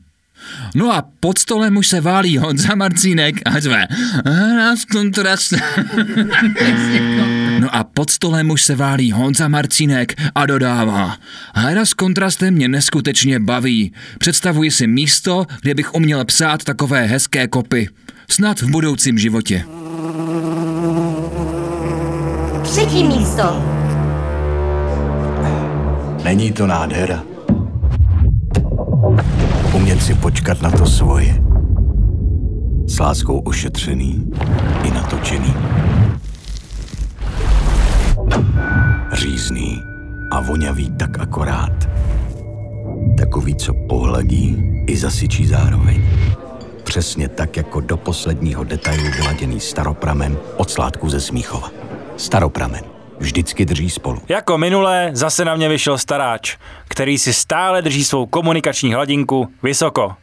No 0.76 0.94
a 0.94 1.04
pod 1.20 1.38
stolem 1.38 1.78
už 1.78 1.88
se 1.88 2.02
válí 2.02 2.38
Honza 2.38 2.76
Marcínek 2.76 3.36
a 3.46 3.60
řve 3.60 3.88
s 4.78 4.86
kontrast. 4.86 5.54
No 7.60 7.76
a 7.76 7.84
pod 7.84 8.10
stolem 8.10 8.50
už 8.50 8.64
se 8.64 8.76
válí 8.76 9.12
Honza 9.12 9.48
Marcínek 9.48 10.14
a 10.36 10.46
dodává 10.46 11.18
Hra 11.56 11.86
s 11.86 11.94
kontrastem 11.94 12.54
mě 12.54 12.68
neskutečně 12.68 13.40
baví. 13.40 13.94
Představuji 14.20 14.72
si 14.72 14.88
místo, 14.88 15.46
kde 15.62 15.74
bych 15.76 15.94
uměl 15.94 16.26
psát 16.26 16.64
takové 16.64 17.06
hezké 17.06 17.48
kopy. 17.48 17.90
Snad 18.30 18.62
v 18.62 18.70
budoucím 18.70 19.18
životě. 19.18 19.66
Třetí 22.64 23.04
místo. 23.04 23.64
Není 26.24 26.52
to 26.52 26.68
nádhera. 26.68 27.24
Umět 29.84 30.04
si 30.04 30.16
počkat 30.16 30.62
na 30.62 30.72
to 30.72 30.86
svoje. 30.86 31.44
S 32.88 33.00
láskou 33.00 33.40
ošetřený 33.40 34.32
i 34.84 34.92
natočený. 34.92 35.54
Řízný 39.14 39.80
a 40.32 40.42
voňavý 40.42 40.92
tak 40.92 41.20
akorát. 41.20 41.90
Takový, 43.18 43.56
co 43.56 43.74
pohladí 43.90 44.58
i 44.88 44.98
zasyčí 44.98 45.48
zároveň. 45.48 46.04
Přesně 46.84 47.28
tak, 47.28 47.58
jako 47.58 47.82
do 47.82 47.98
posledního 47.98 48.64
detailu 48.64 49.12
vyladěný 49.12 49.60
staropramen 49.60 50.38
od 50.58 50.70
sládku 50.70 51.10
ze 51.10 51.22
Smíchova. 51.22 51.72
Staropramen. 52.18 52.93
Vždycky 53.24 53.66
drží 53.66 53.90
spolu. 53.90 54.22
Jako 54.30 54.58
minulé 54.58 55.10
zase 55.14 55.46
na 55.46 55.56
mě 55.56 55.70
vyšel 55.70 55.98
staráč, 55.98 56.58
který 56.88 57.18
si 57.18 57.34
stále 57.34 57.82
drží 57.82 58.04
svou 58.04 58.26
komunikační 58.26 58.94
hladinku 58.94 59.48
vysoko. 59.64 60.14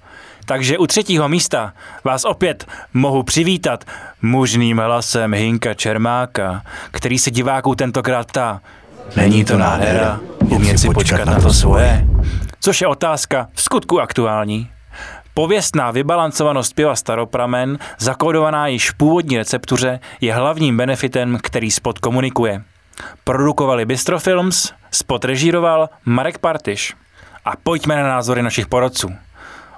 Takže 0.45 0.78
u 0.78 0.87
třetího 0.87 1.28
místa 1.28 1.73
vás 2.04 2.25
opět 2.25 2.66
mohu 2.95 3.23
přivítat 3.23 3.85
mužným 4.23 4.78
hlasem 4.78 5.35
Hinka 5.35 5.75
Čermáka, 5.75 6.62
který 6.90 7.19
se 7.19 7.30
diváků 7.30 7.75
tentokrát 7.75 8.26
ptá, 8.26 8.61
není 9.16 9.45
to 9.45 9.59
nádhera, 9.59 10.21
umět 10.40 10.78
si 10.78 10.90
počkat 10.90 11.25
na 11.25 11.40
to 11.40 11.52
svoje? 11.52 12.07
Což 12.61 12.80
je 12.80 12.87
otázka 12.87 13.49
v 13.54 13.62
skutku 13.62 14.00
aktuální. 14.00 14.69
Pověstná 15.35 15.90
vybalancovanost 15.90 16.75
piva 16.75 16.97
Staropramen, 16.97 17.78
zakódovaná 17.99 18.66
již 18.66 18.90
v 18.90 18.95
původní 18.95 19.38
receptuře, 19.38 20.00
je 20.21 20.35
hlavním 20.35 20.76
benefitem, 20.76 21.38
který 21.42 21.71
spot 21.71 21.99
komunikuje. 21.99 22.62
Produkovali 23.25 23.85
Bistro 23.85 24.19
Films, 24.19 24.73
spot 24.90 25.25
režíroval 25.25 25.88
Marek 26.04 26.38
Partiš. 26.38 26.95
A 27.45 27.52
pojďme 27.62 27.97
na 27.97 28.02
názory 28.02 28.42
našich 28.42 28.66
porodců. 28.66 29.11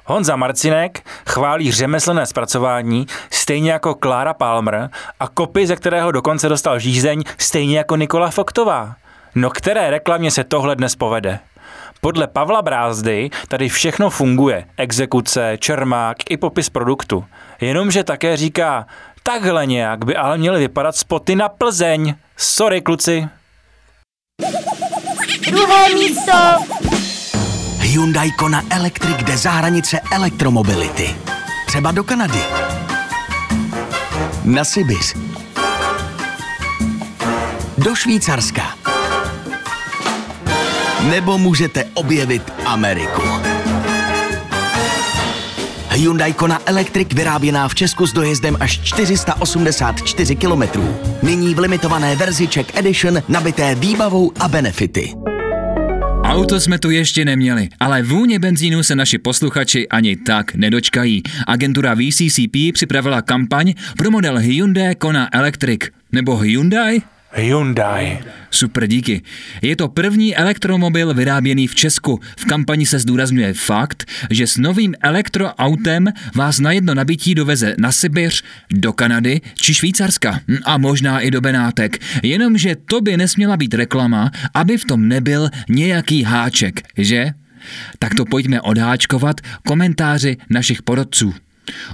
Honza 0.04 0.36
Marcinek 0.36 1.06
chválí 1.28 1.72
řemeslné 1.72 2.26
zpracování, 2.26 3.06
stejně 3.30 3.72
jako 3.72 3.94
Klára 3.94 4.34
Palmer 4.34 4.90
a 5.20 5.28
kopy, 5.28 5.66
ze 5.66 5.76
kterého 5.76 6.12
dokonce 6.12 6.48
dostal 6.48 6.78
žízeň, 6.78 7.22
stejně 7.38 7.78
jako 7.78 7.96
Nikola 7.96 8.30
Foktová. 8.30 8.94
No 9.34 9.50
které 9.50 9.90
reklamě 9.90 10.30
se 10.30 10.44
tohle 10.44 10.76
dnes 10.76 10.96
povede? 10.96 11.38
Podle 12.00 12.26
Pavla 12.26 12.62
Brázdy 12.62 13.30
tady 13.48 13.68
všechno 13.68 14.10
funguje. 14.10 14.64
Exekuce, 14.76 15.56
čermák 15.58 16.16
i 16.30 16.36
popis 16.36 16.70
produktu. 16.70 17.24
Jenomže 17.60 18.04
také 18.04 18.36
říká, 18.36 18.86
takhle 19.22 19.66
nějak 19.66 20.04
by 20.04 20.16
ale 20.16 20.38
měly 20.38 20.58
vypadat 20.58 20.96
spoty 20.96 21.36
na 21.36 21.48
Plzeň. 21.48 22.14
Sorry, 22.36 22.80
kluci. 22.80 23.28
Druhé 25.50 25.94
místo. 25.94 26.32
Hyundai 27.78 28.30
Kona 28.30 28.62
Electric 28.70 29.16
jde 29.16 29.36
za 29.36 29.50
hranice 29.50 30.00
elektromobility. 30.12 31.16
Třeba 31.66 31.92
do 31.92 32.04
Kanady. 32.04 32.42
Na 34.44 34.64
Sibiř. 34.64 35.14
Do 37.78 37.94
Švýcarska. 37.94 38.62
Nebo 41.10 41.38
můžete 41.38 41.84
objevit 41.94 42.52
Ameriku. 42.66 43.22
Hyundai 46.02 46.32
Kona 46.32 46.60
Electric 46.66 47.14
vyráběná 47.14 47.68
v 47.68 47.74
Česku 47.74 48.06
s 48.06 48.12
dojezdem 48.12 48.56
až 48.60 48.80
484 48.80 50.36
km. 50.36 50.62
Nyní 51.22 51.54
v 51.54 51.58
limitované 51.58 52.16
verzi 52.16 52.48
Czech 52.48 52.76
Edition 52.76 53.22
nabité 53.28 53.74
výbavou 53.74 54.32
a 54.40 54.48
benefity. 54.48 55.14
Auto 56.22 56.60
jsme 56.60 56.78
tu 56.78 56.90
ještě 56.90 57.24
neměli, 57.24 57.68
ale 57.80 58.02
vůně 58.02 58.38
benzínu 58.38 58.82
se 58.82 58.96
naši 58.96 59.18
posluchači 59.18 59.88
ani 59.88 60.16
tak 60.16 60.54
nedočkají. 60.54 61.22
Agentura 61.46 61.94
VCCP 61.94 62.56
připravila 62.72 63.22
kampaň 63.22 63.74
pro 63.96 64.10
model 64.10 64.38
Hyundai 64.38 64.94
Kona 64.94 65.28
Electric. 65.32 65.80
Nebo 66.12 66.36
Hyundai? 66.36 67.02
Hyundai. 67.34 68.18
Super, 68.50 68.86
díky. 68.86 69.22
Je 69.62 69.76
to 69.76 69.88
první 69.88 70.36
elektromobil 70.36 71.14
vyráběný 71.14 71.66
v 71.66 71.74
Česku. 71.74 72.20
V 72.36 72.44
kampani 72.44 72.86
se 72.86 72.98
zdůrazňuje 72.98 73.54
fakt, 73.54 74.04
že 74.30 74.46
s 74.46 74.56
novým 74.56 74.94
elektroautem 75.00 76.08
vás 76.34 76.60
na 76.60 76.72
jedno 76.72 76.94
nabití 76.94 77.34
doveze 77.34 77.74
na 77.78 77.92
Sibiř, 77.92 78.42
do 78.70 78.92
Kanady 78.92 79.40
či 79.54 79.74
Švýcarska. 79.74 80.40
Hm, 80.48 80.56
A 80.64 80.78
možná 80.78 81.20
i 81.20 81.30
do 81.30 81.40
Benátek. 81.40 81.98
Jenomže 82.22 82.76
to 82.76 83.00
by 83.00 83.16
nesměla 83.16 83.56
být 83.56 83.74
reklama, 83.74 84.30
aby 84.54 84.78
v 84.78 84.84
tom 84.84 85.08
nebyl 85.08 85.48
nějaký 85.68 86.22
háček, 86.22 86.80
že? 86.96 87.30
Tak 87.98 88.14
to 88.14 88.24
pojďme 88.24 88.60
odháčkovat 88.60 89.40
komentáři 89.66 90.36
našich 90.50 90.82
porodců. 90.82 91.34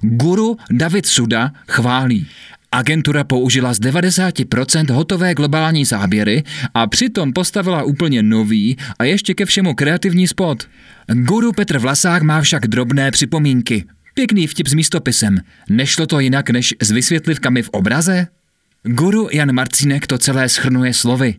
Guru 0.01 0.57
David 0.71 1.07
Suda 1.07 1.53
chválí. 1.69 2.27
Agentura 2.73 3.25
použila 3.25 3.75
z 3.75 3.81
90% 3.81 4.93
hotové 4.93 5.35
globální 5.35 5.85
záběry 5.85 6.43
a 6.75 6.87
přitom 6.87 7.33
postavila 7.33 7.83
úplně 7.83 8.23
nový 8.23 8.77
a 8.99 9.05
ještě 9.05 9.35
ke 9.35 9.47
všemu 9.47 9.75
kreativní 9.75 10.29
spot. 10.29 10.69
Guru 11.13 11.53
Petr 11.53 11.79
Vlasák 11.79 12.23
má 12.23 12.41
však 12.41 12.67
drobné 12.67 13.11
připomínky. 13.11 13.85
Pěkný 14.15 14.47
vtip 14.47 14.67
s 14.67 14.75
místopisem. 14.75 15.39
Nešlo 15.71 16.07
to 16.07 16.21
jinak 16.21 16.51
než 16.51 16.75
s 16.83 16.91
vysvětlivkami 16.91 17.63
v 17.63 17.69
obraze? 17.69 18.27
Guru 18.91 19.29
Jan 19.33 19.53
Marcínek 19.53 20.07
to 20.07 20.19
celé 20.19 20.49
schrnuje 20.49 20.95
slovy. 20.95 21.35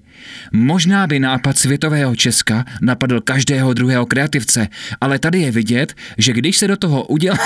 Možná 0.51 1.08
by 1.08 1.20
nápad 1.20 1.58
světového 1.58 2.15
Česka 2.15 2.65
napadl 2.82 3.22
každého 3.22 3.74
druhého 3.74 4.06
kreativce, 4.06 4.68
ale 5.01 5.20
tady 5.20 5.41
je 5.41 5.51
vidět, 5.51 5.96
že 6.18 6.34
když 6.34 6.58
se 6.58 6.68
do 6.68 6.77
toho 6.77 7.06
udělá... 7.06 7.38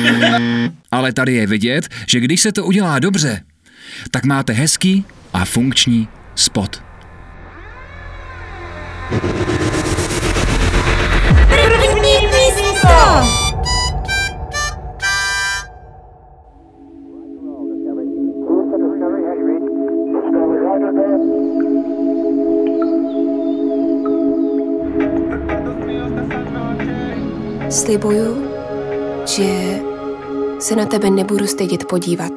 ale 0.90 1.12
tady 1.12 1.34
je 1.34 1.46
vidět, 1.46 1.88
že 2.06 2.20
když 2.20 2.40
se 2.40 2.52
to 2.52 2.64
udělá 2.64 2.98
dobře, 2.98 3.40
tak 4.10 4.24
máte 4.24 4.52
hezký 4.52 5.04
a 5.32 5.44
funkční 5.44 6.08
spot. 6.34 6.91
Slibuju, 27.92 28.48
že 29.26 29.78
se 30.58 30.76
na 30.76 30.86
tebe 30.86 31.10
nebudu 31.10 31.46
stydět 31.46 31.84
podívat. 31.84 32.32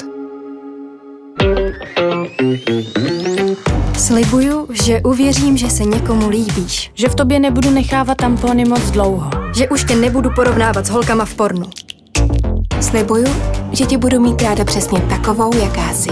Slibuju, 3.97 4.67
že 4.71 5.01
uvěřím, 5.01 5.57
že 5.57 5.69
se 5.69 5.83
někomu 5.83 6.29
líbíš. 6.29 6.91
Že 6.93 7.09
v 7.09 7.15
tobě 7.15 7.39
nebudu 7.39 7.69
nechávat 7.69 8.17
tampony 8.17 8.65
moc 8.65 8.91
dlouho. 8.91 9.29
Že 9.57 9.69
už 9.69 9.83
tě 9.83 9.95
nebudu 9.95 10.29
porovnávat 10.35 10.85
s 10.85 10.89
holkama 10.89 11.25
v 11.25 11.33
pornu. 11.33 11.69
Slibuju, 12.81 13.35
že 13.71 13.85
tě 13.85 13.97
budu 13.97 14.19
mít 14.19 14.41
ráda 14.41 14.65
přesně 14.65 14.99
takovou, 14.99 15.57
jaká 15.57 15.93
jsi. 15.93 16.09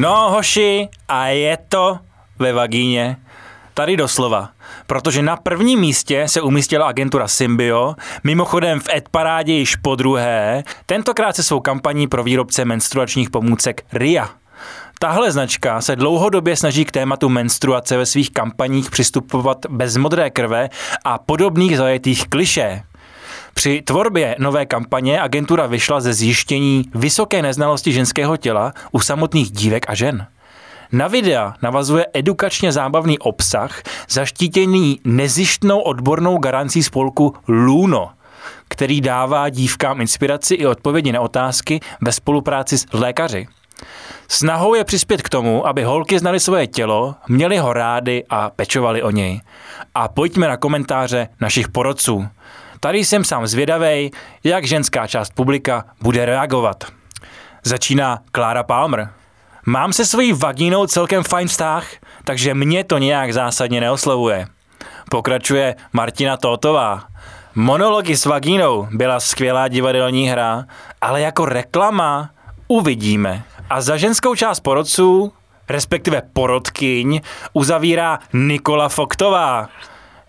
No, 0.00 0.30
hoši, 0.30 0.88
a 1.08 1.26
je 1.26 1.58
to 1.68 1.98
ve 2.38 2.52
vagíně. 2.52 3.16
Tady 3.76 3.96
doslova. 3.96 4.48
Protože 4.86 5.22
na 5.22 5.36
prvním 5.36 5.80
místě 5.80 6.24
se 6.28 6.40
umístila 6.40 6.86
agentura 6.86 7.28
Symbio, 7.28 7.94
mimochodem 8.24 8.80
v 8.80 8.88
Ed 8.94 9.08
Parádě 9.08 9.52
již 9.52 9.76
po 9.76 9.94
druhé, 9.94 10.64
tentokrát 10.86 11.36
se 11.36 11.42
svou 11.42 11.60
kampaní 11.60 12.06
pro 12.06 12.22
výrobce 12.22 12.64
menstruačních 12.64 13.30
pomůcek 13.30 13.84
RIA. 13.92 14.30
Tahle 14.98 15.32
značka 15.32 15.80
se 15.80 15.96
dlouhodobě 15.96 16.56
snaží 16.56 16.84
k 16.84 16.92
tématu 16.92 17.28
menstruace 17.28 17.96
ve 17.96 18.06
svých 18.06 18.30
kampaních 18.30 18.90
přistupovat 18.90 19.58
bez 19.68 19.96
modré 19.96 20.30
krve 20.30 20.68
a 21.04 21.18
podobných 21.18 21.76
zajetých 21.76 22.28
klišé. 22.28 22.82
Při 23.54 23.82
tvorbě 23.82 24.36
nové 24.38 24.66
kampaně 24.66 25.20
agentura 25.20 25.66
vyšla 25.66 26.00
ze 26.00 26.12
zjištění 26.12 26.84
vysoké 26.94 27.42
neznalosti 27.42 27.92
ženského 27.92 28.36
těla 28.36 28.72
u 28.92 29.00
samotných 29.00 29.50
dívek 29.50 29.84
a 29.88 29.94
žen. 29.94 30.26
Na 30.92 31.08
videa 31.08 31.54
navazuje 31.62 32.06
edukačně 32.14 32.72
zábavný 32.72 33.18
obsah, 33.18 33.82
zaštítěný 34.08 35.00
nezištnou 35.04 35.80
odbornou 35.80 36.38
garancí 36.38 36.82
spolku 36.82 37.34
Luno, 37.48 38.10
který 38.68 39.00
dává 39.00 39.48
dívkám 39.48 40.00
inspiraci 40.00 40.54
i 40.54 40.66
odpovědi 40.66 41.12
na 41.12 41.20
otázky 41.20 41.80
ve 42.00 42.12
spolupráci 42.12 42.78
s 42.78 42.86
lékaři. 42.92 43.48
Snahou 44.28 44.74
je 44.74 44.84
přispět 44.84 45.22
k 45.22 45.28
tomu, 45.28 45.66
aby 45.66 45.84
holky 45.84 46.18
znali 46.18 46.40
svoje 46.40 46.66
tělo, 46.66 47.14
měli 47.28 47.58
ho 47.58 47.72
rády 47.72 48.24
a 48.30 48.50
pečovali 48.50 49.02
o 49.02 49.10
něj. 49.10 49.40
A 49.94 50.08
pojďme 50.08 50.48
na 50.48 50.56
komentáře 50.56 51.28
našich 51.40 51.68
porodců. 51.68 52.28
Tady 52.80 52.98
jsem 52.98 53.24
sám 53.24 53.46
zvědavej, 53.46 54.10
jak 54.44 54.64
ženská 54.66 55.06
část 55.06 55.32
publika 55.34 55.84
bude 56.02 56.26
reagovat. 56.26 56.84
Začíná 57.64 58.18
Klára 58.32 58.62
Palmer. 58.62 59.08
Mám 59.68 59.92
se 59.92 60.04
svojí 60.04 60.32
vagínou 60.32 60.86
celkem 60.86 61.24
fajn 61.24 61.48
vztah, 61.48 61.86
takže 62.24 62.54
mě 62.54 62.84
to 62.84 62.98
nějak 62.98 63.32
zásadně 63.32 63.80
neoslovuje. 63.80 64.46
Pokračuje 65.10 65.74
Martina 65.92 66.36
Tótová. 66.36 67.04
Monology 67.54 68.16
s 68.16 68.24
vagínou 68.24 68.88
byla 68.90 69.20
skvělá 69.20 69.68
divadelní 69.68 70.28
hra, 70.28 70.64
ale 71.00 71.20
jako 71.20 71.44
reklama 71.44 72.30
uvidíme. 72.68 73.44
A 73.70 73.80
za 73.80 73.96
ženskou 73.96 74.34
část 74.34 74.60
porodců, 74.60 75.32
respektive 75.68 76.22
porodkyň, 76.32 77.20
uzavírá 77.52 78.18
Nikola 78.32 78.88
Foktová. 78.88 79.68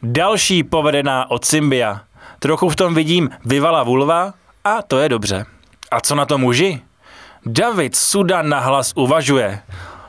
Další 0.04 0.64
povedená 0.64 1.32
od 1.32 1.46
Symbia. 1.46 2.02
Trochu 2.40 2.70
v 2.70 2.76
tom 2.76 2.96
vidím 2.96 3.30
vyvala 3.46 3.84
vulva 3.84 4.34
a 4.64 4.82
to 4.82 5.00
je 5.00 5.10
dobře. 5.10 5.46
A 5.92 6.02
co 6.02 6.16
na 6.16 6.26
to 6.26 6.38
muži? 6.38 6.82
David 7.46 7.96
Sudan 7.96 8.50
nahlas 8.50 8.92
uvažuje. 8.96 9.60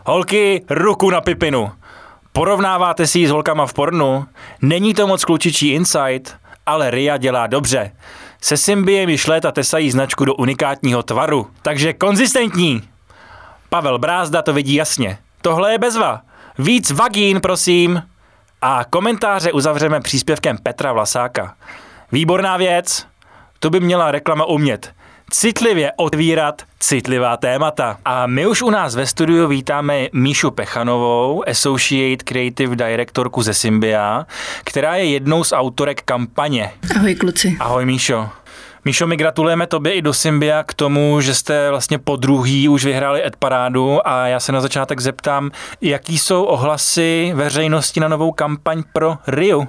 Holky, 0.06 0.64
ruku 0.70 1.10
na 1.10 1.20
pipinu. 1.20 1.72
Porovnáváte 2.32 3.06
si 3.06 3.18
ji 3.18 3.28
s 3.28 3.30
holkama 3.30 3.66
v 3.66 3.74
pornu? 3.74 4.26
Není 4.62 4.94
to 4.94 5.06
moc 5.06 5.24
klučičí 5.24 5.68
insight, 5.68 6.36
ale 6.66 6.90
Ria 6.90 7.16
dělá 7.16 7.46
dobře. 7.46 7.92
Se 8.40 8.56
symbiem 8.56 9.08
již 9.08 9.26
léta 9.26 9.52
tesají 9.52 9.90
značku 9.90 10.24
do 10.24 10.34
unikátního 10.34 11.02
tvaru, 11.02 11.50
takže 11.62 11.92
konzistentní. 11.92 12.82
Pavel 13.68 13.98
Brázda 13.98 14.42
to 14.42 14.52
vidí 14.52 14.74
jasně. 14.74 15.18
Tohle 15.42 15.72
je 15.72 15.78
bezva. 15.78 16.20
Víc 16.58 16.90
vagín, 16.90 17.40
prosím. 17.40 18.02
A 18.62 18.84
komentáře 18.90 19.52
uzavřeme 19.52 20.00
příspěvkem 20.00 20.58
Petra 20.58 20.92
Vlasáka. 20.92 21.54
Výborná 22.12 22.56
věc. 22.56 23.06
To 23.58 23.70
by 23.70 23.80
měla 23.80 24.10
reklama 24.10 24.44
umět 24.44 24.97
citlivě 25.30 25.92
otvírat 25.96 26.62
citlivá 26.80 27.36
témata. 27.36 27.98
A 28.04 28.26
my 28.26 28.46
už 28.46 28.62
u 28.62 28.70
nás 28.70 28.94
ve 28.94 29.06
studiu 29.06 29.48
vítáme 29.48 30.06
Míšu 30.12 30.50
Pechanovou, 30.50 31.44
Associate 31.48 32.24
Creative 32.24 32.76
Directorku 32.76 33.42
ze 33.42 33.54
Symbia, 33.54 34.26
která 34.64 34.96
je 34.96 35.04
jednou 35.04 35.44
z 35.44 35.52
autorek 35.52 36.02
kampaně. 36.02 36.70
Ahoj 36.96 37.14
kluci. 37.14 37.56
Ahoj 37.60 37.84
Míšo. 37.84 38.28
Míšo, 38.84 39.06
my 39.06 39.16
gratulujeme 39.16 39.66
tobě 39.66 39.92
i 39.92 40.02
do 40.02 40.14
Symbia 40.14 40.62
k 40.62 40.74
tomu, 40.74 41.20
že 41.20 41.34
jste 41.34 41.70
vlastně 41.70 41.98
po 41.98 42.16
druhý 42.16 42.68
už 42.68 42.84
vyhráli 42.84 43.26
Ed 43.26 43.36
Parádu 43.36 44.08
a 44.08 44.26
já 44.26 44.40
se 44.40 44.52
na 44.52 44.60
začátek 44.60 45.00
zeptám, 45.00 45.50
jaký 45.80 46.18
jsou 46.18 46.44
ohlasy 46.44 47.32
veřejnosti 47.34 48.00
na 48.00 48.08
novou 48.08 48.32
kampaň 48.32 48.82
pro 48.92 49.16
Riu? 49.26 49.68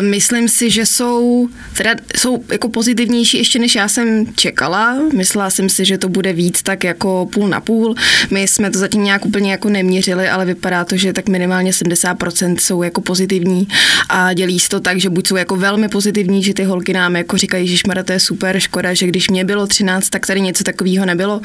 Myslím 0.00 0.48
si, 0.48 0.70
že 0.70 0.86
jsou, 0.86 1.48
teda 1.76 1.90
jsou 2.16 2.44
jako 2.52 2.68
pozitivnější 2.68 3.38
ještě 3.38 3.58
než 3.58 3.74
já 3.74 3.88
jsem 3.88 4.26
čekala. 4.36 4.98
Myslela 5.14 5.50
jsem 5.50 5.68
si, 5.68 5.84
že 5.84 5.98
to 5.98 6.08
bude 6.08 6.32
víc 6.32 6.62
tak 6.62 6.84
jako 6.84 7.28
půl 7.32 7.48
na 7.48 7.60
půl. 7.60 7.94
My 8.30 8.48
jsme 8.48 8.70
to 8.70 8.78
zatím 8.78 9.04
nějak 9.04 9.26
úplně 9.26 9.50
jako 9.50 9.68
neměřili, 9.68 10.28
ale 10.28 10.44
vypadá 10.44 10.84
to, 10.84 10.96
že 10.96 11.12
tak 11.12 11.28
minimálně 11.28 11.70
70% 11.70 12.56
jsou 12.56 12.82
jako 12.82 13.00
pozitivní 13.00 13.68
a 14.08 14.32
dělí 14.32 14.60
se 14.60 14.68
to 14.68 14.80
tak, 14.80 15.00
že 15.00 15.10
buď 15.10 15.26
jsou 15.26 15.36
jako 15.36 15.56
velmi 15.56 15.88
pozitivní, 15.88 16.42
že 16.42 16.54
ty 16.54 16.64
holky 16.64 16.92
nám 16.92 17.16
jako 17.16 17.36
říkají, 17.36 17.68
že 17.68 17.76
šmara 17.76 18.02
to 18.02 18.12
je 18.12 18.20
super, 18.20 18.60
škoda, 18.60 18.94
že 18.94 19.06
když 19.06 19.30
mě 19.30 19.44
bylo 19.44 19.66
13, 19.66 20.08
tak 20.08 20.26
tady 20.26 20.40
něco 20.40 20.64
takového 20.64 21.06
nebylo. 21.06 21.40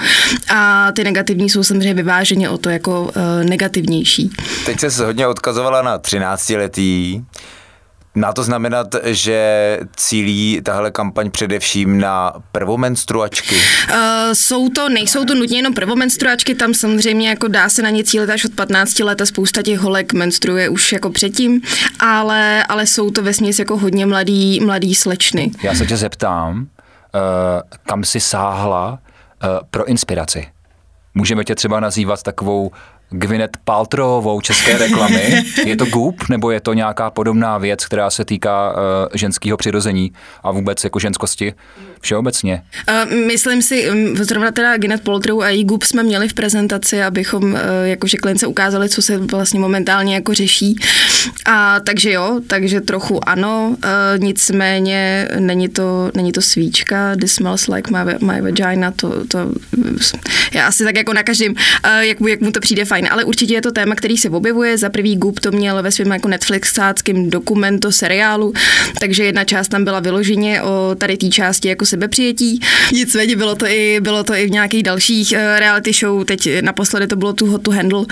A 0.49 0.91
ty 0.91 1.03
negativní 1.03 1.49
jsou 1.49 1.63
samozřejmě 1.63 1.93
vyváženě 1.93 2.49
o 2.49 2.57
to 2.57 2.69
jako 2.69 3.01
uh, 3.01 3.11
negativnější. 3.49 4.29
Teď 4.65 4.79
se 4.79 5.05
hodně 5.05 5.27
odkazovala 5.27 5.81
na 5.81 5.97
13 5.97 6.49
letý. 6.49 7.21
Má 8.17 8.33
to 8.33 8.43
znamenat, 8.43 8.95
že 9.03 9.79
cílí 9.95 10.61
tahle 10.63 10.91
kampaň 10.91 11.31
především 11.31 11.99
na 11.99 12.33
prvomenstruačky? 12.51 13.55
Uh, 13.55 13.97
jsou 14.33 14.69
to, 14.69 14.89
nejsou 14.89 15.25
to 15.25 15.35
nutně 15.35 15.57
jenom 15.57 15.73
prvomenstruačky, 15.73 16.55
tam 16.55 16.73
samozřejmě 16.73 17.29
jako 17.29 17.47
dá 17.47 17.69
se 17.69 17.81
na 17.81 17.89
ně 17.89 18.03
cílit 18.03 18.29
až 18.29 18.45
od 18.45 18.53
15 18.55 18.99
let 18.99 19.21
a 19.21 19.25
spousta 19.25 19.61
těch 19.61 19.79
holek 19.79 20.13
menstruuje 20.13 20.69
už 20.69 20.91
jako 20.91 21.09
předtím, 21.09 21.61
ale, 21.99 22.63
ale 22.63 22.87
jsou 22.87 23.11
to 23.11 23.23
vesměs 23.23 23.59
jako 23.59 23.77
hodně 23.77 24.05
mladý, 24.05 24.59
mladý 24.59 24.95
slečny. 24.95 25.51
Já 25.63 25.75
se 25.75 25.85
tě 25.85 25.97
zeptám, 25.97 26.57
uh, 26.59 26.67
kam 27.85 28.03
si 28.03 28.19
sáhla 28.19 28.91
uh, 28.91 29.49
pro 29.71 29.85
inspiraci? 29.85 30.47
Můžeme 31.13 31.43
tě 31.43 31.55
třeba 31.55 31.79
nazývat 31.79 32.23
takovou 32.23 32.71
Gwyneth 33.09 33.57
Paltrowou 33.63 34.41
české 34.41 34.77
reklamy. 34.77 35.43
Je 35.65 35.75
to 35.77 35.85
Goop, 35.85 36.29
nebo 36.29 36.51
je 36.51 36.59
to 36.59 36.73
nějaká 36.73 37.11
podobná 37.11 37.57
věc, 37.57 37.85
která 37.85 38.09
se 38.09 38.25
týká 38.25 38.71
uh, 38.71 38.77
ženského 39.13 39.57
přirození 39.57 40.11
a 40.43 40.51
vůbec 40.51 40.83
jako 40.83 40.99
ženskosti 40.99 41.53
všeobecně? 42.01 42.63
Uh, 42.89 43.13
myslím 43.27 43.61
si, 43.61 43.89
um, 43.89 44.15
zrovna 44.15 44.51
teda 44.51 44.77
Gwyneth 44.77 45.03
Paltrow 45.03 45.41
a 45.41 45.49
její 45.49 45.63
Goop 45.63 45.83
jsme 45.83 46.03
měli 46.03 46.29
v 46.29 46.33
prezentaci, 46.33 47.03
abychom 47.03 47.43
uh, 47.43 47.59
jakože 47.83 48.17
klinice 48.17 48.47
ukázali, 48.47 48.89
co 48.89 49.01
se 49.01 49.17
vlastně 49.17 49.59
momentálně 49.59 50.15
jako 50.15 50.33
řeší. 50.33 50.75
A 51.45 51.79
takže 51.79 52.11
jo, 52.11 52.39
takže 52.47 52.81
trochu 52.81 53.29
ano, 53.29 53.75
uh, 53.77 54.23
nicméně 54.23 55.27
není 55.39 55.69
to, 55.69 56.11
není 56.15 56.31
to 56.31 56.41
svíčka, 56.41 57.15
this 57.15 57.33
smells 57.33 57.67
like 57.67 57.91
my, 57.91 58.13
my 58.25 58.41
vagina, 58.41 58.91
to, 58.91 59.27
to 59.27 59.39
já 60.53 60.67
asi 60.67 60.83
tak 60.83 60.97
jako 60.97 61.13
na 61.13 61.23
každém, 61.23 61.51
uh, 61.51 61.91
jak, 61.99 62.19
mu, 62.19 62.27
jak 62.27 62.41
mu 62.41 62.51
to 62.51 62.59
přijde 62.59 62.85
fajn 62.85 63.07
ale 63.11 63.23
určitě 63.23 63.53
je 63.53 63.61
to 63.61 63.71
téma, 63.71 63.95
který 63.95 64.17
se 64.17 64.29
objevuje. 64.29 64.77
Za 64.77 64.89
prvý 64.89 65.15
Goop 65.15 65.39
to 65.39 65.51
měl 65.51 65.83
ve 65.83 65.91
svém 65.91 66.11
jako 66.11 66.27
Netflixáckém 66.27 67.29
dokumentu, 67.29 67.91
seriálu, 67.91 68.53
takže 68.99 69.23
jedna 69.23 69.43
část 69.43 69.67
tam 69.67 69.83
byla 69.83 69.99
vyloženě 69.99 70.61
o 70.61 70.95
tady 70.97 71.17
té 71.17 71.29
části 71.29 71.67
jako 71.67 71.85
sebepřijetí. 71.85 72.59
Nicméně 72.93 73.35
bylo 73.35 73.55
to 73.55 73.65
i, 73.65 73.99
bylo 74.01 74.23
to 74.23 74.33
i 74.33 74.47
v 74.47 74.51
nějakých 74.51 74.83
dalších 74.83 75.31
uh, 75.31 75.59
reality 75.59 75.93
show, 75.93 76.25
teď 76.25 76.49
naposledy 76.61 77.07
to 77.07 77.15
bylo 77.15 77.33
tu 77.33 77.45
Hot 77.45 77.63
to 77.63 77.71
Handle, 77.71 77.99
uh, 77.99 78.05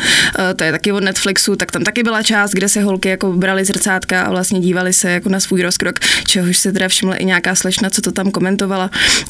to 0.55 0.63
je 0.63 0.71
taky 0.71 0.91
od 0.91 1.03
Netflixu, 1.03 1.55
tak 1.55 1.71
tam 1.71 1.83
taky 1.83 2.03
byla 2.03 2.23
část, 2.23 2.51
kde 2.51 2.69
se 2.69 2.81
holky 2.81 3.04
jako 3.09 3.33
brali 3.33 3.65
zrcátka 3.65 4.21
a 4.21 4.29
vlastně 4.29 4.59
dívali 4.59 4.93
se 4.93 5.11
jako 5.11 5.29
na 5.29 5.39
svůj 5.39 5.61
rozkrok, 5.61 5.99
čehož 6.27 6.57
se 6.57 6.71
teda 6.71 6.87
všimla 6.87 7.15
i 7.15 7.25
nějaká 7.25 7.55
slečna, 7.55 7.89
co 7.89 8.01
to 8.01 8.11
tam 8.11 8.31
komentovala 8.31 8.89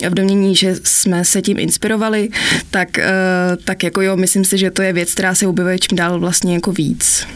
v 0.10 0.14
domění, 0.14 0.56
že 0.56 0.76
jsme 0.84 1.26
se 1.26 1.42
tím 1.42 1.60
inspirovali, 1.60 2.30
tak, 2.72 2.90
uh, 2.98 3.64
tak 3.64 3.84
jako 3.84 4.02
jo, 4.02 4.16
myslím 4.16 4.46
si, 4.46 4.58
že 4.58 4.72
to 4.72 4.82
je 4.82 4.94
věc, 4.94 5.14
která 5.14 5.36
se 5.36 5.48
objevuje 5.48 5.80
čím 5.80 5.98
dál 5.98 6.20
vlastně 6.20 6.54
jako 6.54 6.72
víc. 6.72 7.28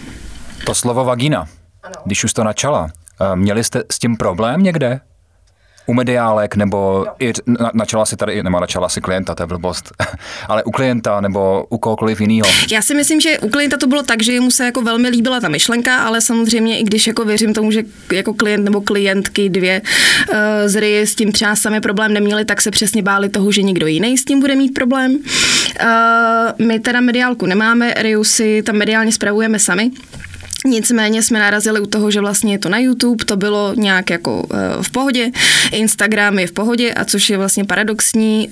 To 0.65 0.75
slovo 0.75 1.05
vagina, 1.05 1.39
ano. 1.83 1.95
když 2.05 2.23
už 2.23 2.33
to 2.33 2.43
načala, 2.43 2.89
eh, 3.21 3.35
měli 3.35 3.63
jste 3.63 3.83
s 3.91 3.99
tím 3.99 4.17
problém 4.17 4.63
někde? 4.63 4.99
U 5.89 5.93
mediálek, 5.93 6.55
nebo 6.55 7.05
i 7.19 7.33
na, 7.45 7.71
načala 7.73 8.05
si 8.05 8.15
tady, 8.15 8.43
nebo 8.43 8.59
načala 8.59 8.89
si 8.89 9.01
klienta, 9.01 9.35
to 9.35 9.43
je 9.43 9.47
blbost, 9.47 9.91
ale 10.47 10.63
u 10.63 10.71
klienta 10.71 11.21
nebo 11.21 11.65
u 11.69 11.77
kohokoliv 11.77 12.21
jiného. 12.21 12.49
Já 12.71 12.81
si 12.81 12.95
myslím, 12.95 13.21
že 13.21 13.39
u 13.39 13.49
klienta 13.49 13.77
to 13.77 13.87
bylo 13.87 14.03
tak, 14.03 14.23
že 14.23 14.39
mu 14.39 14.51
se 14.51 14.65
jako 14.65 14.81
velmi 14.81 15.09
líbila 15.09 15.39
ta 15.39 15.49
myšlenka, 15.49 15.97
ale 15.97 16.21
samozřejmě 16.21 16.79
i 16.79 16.83
když 16.83 17.07
jako 17.07 17.25
věřím 17.25 17.53
tomu, 17.53 17.71
že 17.71 17.83
jako 18.13 18.33
klient 18.33 18.63
nebo 18.63 18.81
klientky 18.81 19.49
dvě 19.49 19.81
uh, 19.81 20.35
z 20.65 20.75
RIA 20.75 21.05
s 21.05 21.15
tím 21.15 21.31
třeba 21.31 21.55
sami 21.55 21.81
problém 21.81 22.13
neměli, 22.13 22.45
tak 22.45 22.61
se 22.61 22.71
přesně 22.71 23.01
báli 23.01 23.29
toho, 23.29 23.51
že 23.51 23.61
někdo 23.61 23.87
jiný 23.87 24.17
s 24.17 24.25
tím 24.25 24.39
bude 24.39 24.55
mít 24.55 24.73
problém. 24.73 25.11
Uh, 25.11 26.67
my 26.67 26.79
teda 26.79 27.01
mediálku 27.01 27.45
nemáme, 27.45 27.93
RIU 27.97 28.23
si 28.23 28.63
tam 28.63 28.75
mediálně 28.75 29.11
spravujeme 29.11 29.59
sami. 29.59 29.91
Nicméně 30.65 31.23
jsme 31.23 31.39
narazili 31.39 31.79
u 31.79 31.85
toho, 31.85 32.11
že 32.11 32.21
vlastně 32.21 32.53
je 32.53 32.59
to 32.59 32.69
na 32.69 32.77
YouTube, 32.77 33.25
to 33.25 33.37
bylo 33.37 33.73
nějak 33.75 34.09
jako 34.09 34.43
uh, 34.43 34.57
v 34.81 34.91
pohodě, 34.91 35.31
Instagram 35.71 36.39
je 36.39 36.47
v 36.47 36.51
pohodě 36.51 36.93
a 36.93 37.05
což 37.05 37.29
je 37.29 37.37
vlastně 37.37 37.65
paradoxní, 37.65 38.49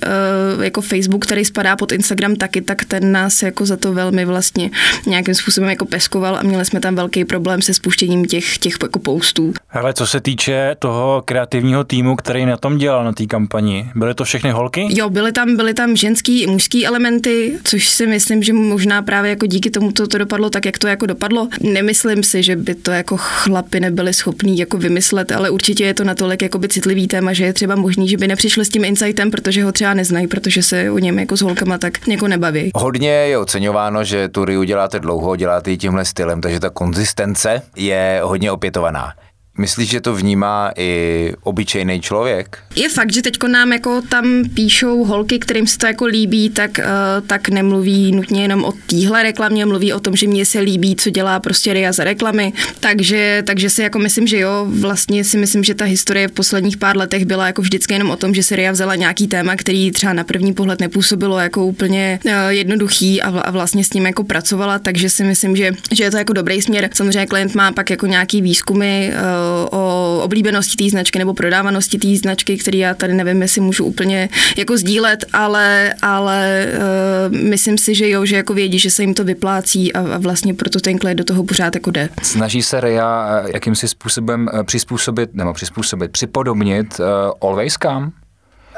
uh, 0.56 0.64
jako 0.64 0.80
Facebook, 0.80 1.26
který 1.26 1.44
spadá 1.44 1.76
pod 1.76 1.92
Instagram 1.92 2.36
taky, 2.36 2.60
tak 2.60 2.84
ten 2.84 3.12
nás 3.12 3.42
jako 3.42 3.66
za 3.66 3.76
to 3.76 3.92
velmi 3.92 4.24
vlastně 4.24 4.70
nějakým 5.06 5.34
způsobem 5.34 5.70
jako 5.70 5.84
peskoval 5.84 6.36
a 6.36 6.42
měli 6.42 6.64
jsme 6.64 6.80
tam 6.80 6.94
velký 6.94 7.24
problém 7.24 7.62
se 7.62 7.74
spuštěním 7.74 8.24
těch, 8.24 8.58
těch 8.58 8.74
jako 8.82 8.98
postů. 8.98 9.52
Ale 9.70 9.94
co 9.94 10.06
se 10.06 10.20
týče 10.20 10.76
toho 10.78 11.22
kreativního 11.24 11.84
týmu, 11.84 12.16
který 12.16 12.46
na 12.46 12.56
tom 12.56 12.78
dělal, 12.78 13.04
na 13.04 13.12
té 13.12 13.26
kampani, 13.26 13.90
byly 13.94 14.14
to 14.14 14.24
všechny 14.24 14.50
holky? 14.50 14.86
Jo, 14.90 15.10
byly 15.10 15.32
tam, 15.32 15.56
byly 15.56 15.74
tam 15.74 15.96
ženský 15.96 16.42
i 16.42 16.46
mužský 16.46 16.86
elementy, 16.86 17.58
což 17.64 17.88
si 17.88 18.06
myslím, 18.06 18.42
že 18.42 18.52
možná 18.52 19.02
právě 19.02 19.30
jako 19.30 19.46
díky 19.46 19.70
tomu 19.70 19.92
to, 19.92 20.06
to 20.06 20.18
dopadlo 20.18 20.50
tak, 20.50 20.66
jak 20.66 20.78
to 20.78 20.86
jako 20.86 21.06
dopadlo. 21.06 21.48
Nemyslím 21.60 21.97
si, 22.22 22.42
že 22.42 22.56
by 22.56 22.74
to 22.74 22.90
jako 22.90 23.16
chlapi 23.18 23.80
nebyli 23.80 24.14
schopní 24.14 24.58
jako 24.58 24.76
vymyslet, 24.76 25.32
ale 25.32 25.50
určitě 25.50 25.84
je 25.84 25.94
to 25.94 26.04
natolik 26.04 26.42
jakoby 26.42 26.68
citlivý 26.68 27.08
téma, 27.08 27.32
že 27.32 27.44
je 27.44 27.52
třeba 27.52 27.74
možný, 27.74 28.08
že 28.08 28.16
by 28.16 28.28
nepřišli 28.28 28.64
s 28.64 28.68
tím 28.68 28.84
insightem, 28.84 29.30
protože 29.30 29.64
ho 29.64 29.72
třeba 29.72 29.94
neznají, 29.94 30.26
protože 30.26 30.62
se 30.62 30.90
o 30.90 30.98
něm 30.98 31.18
jako 31.18 31.36
s 31.36 31.40
holkama 31.40 31.78
tak 31.78 32.08
jako 32.08 32.28
nebaví. 32.28 32.70
Hodně 32.74 33.10
je 33.10 33.38
oceňováno, 33.38 34.04
že 34.04 34.28
tu 34.28 34.44
Riu 34.44 34.62
děláte 34.62 35.00
dlouho, 35.00 35.36
děláte 35.36 35.70
ji 35.70 35.76
tímhle 35.76 36.04
stylem, 36.04 36.40
takže 36.40 36.60
ta 36.60 36.70
konzistence 36.70 37.62
je 37.76 38.20
hodně 38.22 38.52
opětovaná. 38.52 39.12
Myslíš, 39.58 39.90
že 39.90 40.00
to 40.00 40.14
vnímá 40.14 40.70
i 40.76 41.32
obyčejný 41.42 42.00
člověk? 42.00 42.58
Je 42.76 42.88
fakt, 42.88 43.12
že 43.12 43.22
teď 43.22 43.34
nám 43.48 43.72
jako 43.72 44.02
tam 44.08 44.44
píšou 44.54 45.04
holky, 45.04 45.38
kterým 45.38 45.66
se 45.66 45.78
to 45.78 45.86
jako 45.86 46.04
líbí, 46.04 46.50
tak, 46.50 46.70
uh, 46.78 47.26
tak 47.26 47.48
nemluví 47.48 48.12
nutně 48.12 48.42
jenom 48.42 48.64
o 48.64 48.72
téhle 48.86 49.22
reklamě, 49.22 49.66
mluví 49.66 49.92
o 49.92 50.00
tom, 50.00 50.16
že 50.16 50.26
mně 50.26 50.46
se 50.46 50.60
líbí, 50.60 50.96
co 50.96 51.10
dělá 51.10 51.40
prostě 51.40 51.72
Ria 51.72 51.92
za 51.92 52.04
reklamy. 52.04 52.52
Takže, 52.80 53.42
takže 53.46 53.70
si 53.70 53.82
jako 53.82 53.98
myslím, 53.98 54.26
že 54.26 54.38
jo, 54.38 54.66
vlastně 54.68 55.24
si 55.24 55.36
myslím, 55.38 55.64
že 55.64 55.74
ta 55.74 55.84
historie 55.84 56.28
v 56.28 56.32
posledních 56.32 56.76
pár 56.76 56.96
letech 56.96 57.24
byla 57.24 57.46
jako 57.46 57.62
vždycky 57.62 57.94
jenom 57.94 58.10
o 58.10 58.16
tom, 58.16 58.34
že 58.34 58.56
Ria 58.56 58.72
vzala 58.72 58.94
nějaký 58.94 59.28
téma, 59.28 59.56
který 59.56 59.90
třeba 59.90 60.12
na 60.12 60.24
první 60.24 60.52
pohled 60.52 60.80
nepůsobilo 60.80 61.38
jako 61.38 61.66
úplně 61.66 62.20
uh, 62.24 62.32
jednoduchý 62.48 63.22
a, 63.22 63.32
vl- 63.32 63.42
a 63.44 63.50
vlastně 63.50 63.84
s 63.84 63.88
tím 63.88 64.06
jako 64.06 64.24
pracovala, 64.24 64.78
takže 64.78 65.10
si 65.10 65.24
myslím, 65.24 65.56
že, 65.56 65.72
že 65.92 66.04
je 66.04 66.10
to 66.10 66.16
jako 66.16 66.32
dobrý 66.32 66.62
směr. 66.62 66.90
Samozřejmě 66.92 67.26
klient 67.26 67.54
má 67.54 67.72
pak 67.72 67.90
jako 67.90 68.06
nějaký 68.06 68.42
výzkumy 68.42 69.10
uh, 69.12 69.47
o 69.72 70.20
oblíbenosti 70.24 70.84
té 70.84 70.90
značky 70.90 71.18
nebo 71.18 71.34
prodávanosti 71.34 71.98
té 71.98 72.16
značky, 72.16 72.58
který 72.58 72.78
já 72.78 72.94
tady 72.94 73.14
nevím, 73.14 73.42
jestli 73.42 73.60
můžu 73.60 73.84
úplně 73.84 74.28
jako 74.56 74.76
sdílet, 74.76 75.24
ale, 75.32 75.94
ale 76.02 76.66
uh, 77.30 77.36
myslím 77.36 77.78
si, 77.78 77.94
že 77.94 78.10
jo, 78.10 78.24
že 78.24 78.36
jako 78.36 78.54
vědí, 78.54 78.78
že 78.78 78.90
se 78.90 79.02
jim 79.02 79.14
to 79.14 79.24
vyplácí 79.24 79.92
a, 79.92 80.00
a 80.14 80.18
vlastně 80.18 80.54
proto 80.54 80.80
ten 80.80 80.98
klient 80.98 81.16
do 81.16 81.24
toho 81.24 81.44
pořád 81.44 81.74
jako 81.74 81.90
jde. 81.90 82.08
Snaží 82.22 82.62
se 82.62 82.80
RIA 82.80 83.42
eh, 83.44 83.50
jakýmsi 83.54 83.88
způsobem 83.88 84.48
eh, 84.52 84.64
přizpůsobit, 84.64 85.34
nebo 85.34 85.52
přizpůsobit, 85.52 86.10
připodobnit 86.10 87.00
uh, 87.00 87.48
Alwayskám? 87.48 88.12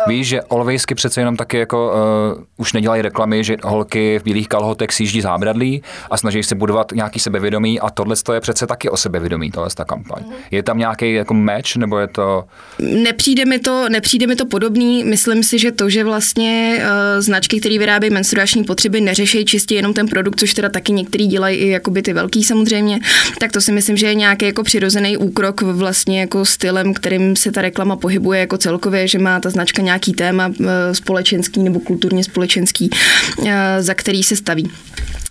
Víš, 0.07 0.29
že 0.29 0.41
Alwaysky 0.41 0.95
přece 0.95 1.21
jenom 1.21 1.37
taky 1.37 1.59
jako 1.59 1.93
uh, 2.37 2.45
už 2.57 2.73
nedělají 2.73 3.03
reklamy, 3.03 3.45
že 3.45 3.57
holky 3.63 4.19
v 4.19 4.25
bílých 4.25 4.49
kalhotech 4.49 4.93
si 4.93 5.03
jíždí 5.03 5.21
zábradlí 5.21 5.83
a 6.11 6.17
snaží 6.17 6.43
se 6.43 6.55
budovat 6.55 6.93
nějaký 6.93 7.21
sebevědomí 7.21 7.81
a 7.81 7.91
tohle 7.91 8.17
je 8.33 8.41
přece 8.41 8.67
taky 8.67 8.91
o 8.91 8.97
sebevědomí, 8.97 9.51
tohle 9.51 9.69
ta 9.75 9.85
kampaň. 9.85 10.23
Je 10.51 10.63
tam 10.63 10.79
nějaký 10.79 11.15
jako 11.15 11.35
match, 11.35 11.77
nebo 11.77 11.99
je 11.99 12.07
to... 12.07 12.45
Nepřijde 12.79 13.45
mi 13.45 13.59
to, 13.59 13.89
nepřijde 13.89 14.27
mi 14.27 14.37
to 14.37 14.47
podobný. 14.47 15.05
Myslím 15.05 15.43
si, 15.43 15.59
že 15.59 15.73
to, 15.73 15.91
že 15.91 16.05
vlastně 16.05 16.79
uh, 16.79 17.21
značky, 17.21 17.61
které 17.61 17.79
vyrábějí 17.79 18.13
menstruační 18.13 18.65
potřeby, 18.65 19.01
neřeší 19.01 19.45
čistě 19.45 19.75
jenom 19.75 19.95
ten 19.95 20.09
produkt, 20.09 20.41
což 20.41 20.55
teda 20.55 20.69
taky 20.69 20.93
některý 20.93 21.27
dělají 21.27 21.57
i 21.59 21.69
jakoby 21.69 22.03
ty 22.03 22.13
velký 22.13 22.45
samozřejmě, 22.45 22.99
tak 23.41 23.53
to 23.53 23.61
si 23.61 23.73
myslím, 23.73 23.97
že 23.97 24.07
je 24.07 24.15
nějaký 24.15 24.47
jako 24.47 24.63
přirozený 24.63 25.17
úkrok 25.17 25.63
vlastně 25.63 26.21
jako 26.21 26.45
stylem, 26.45 26.95
kterým 26.95 27.37
se 27.37 27.53
ta 27.53 27.63
reklama 27.63 27.97
pohybuje 27.97 28.41
jako 28.41 28.59
celkově, 28.59 29.09
že 29.09 29.19
má 29.19 29.41
ta 29.41 29.51
značka 29.51 29.83
nějaký 29.91 30.13
téma 30.13 30.53
eh, 30.61 30.95
společenský 30.95 31.63
nebo 31.63 31.81
kulturně 31.81 32.25
společenský, 32.25 32.91
eh, 33.47 33.83
za 33.83 33.95
který 33.95 34.23
se 34.23 34.37
staví. 34.37 34.71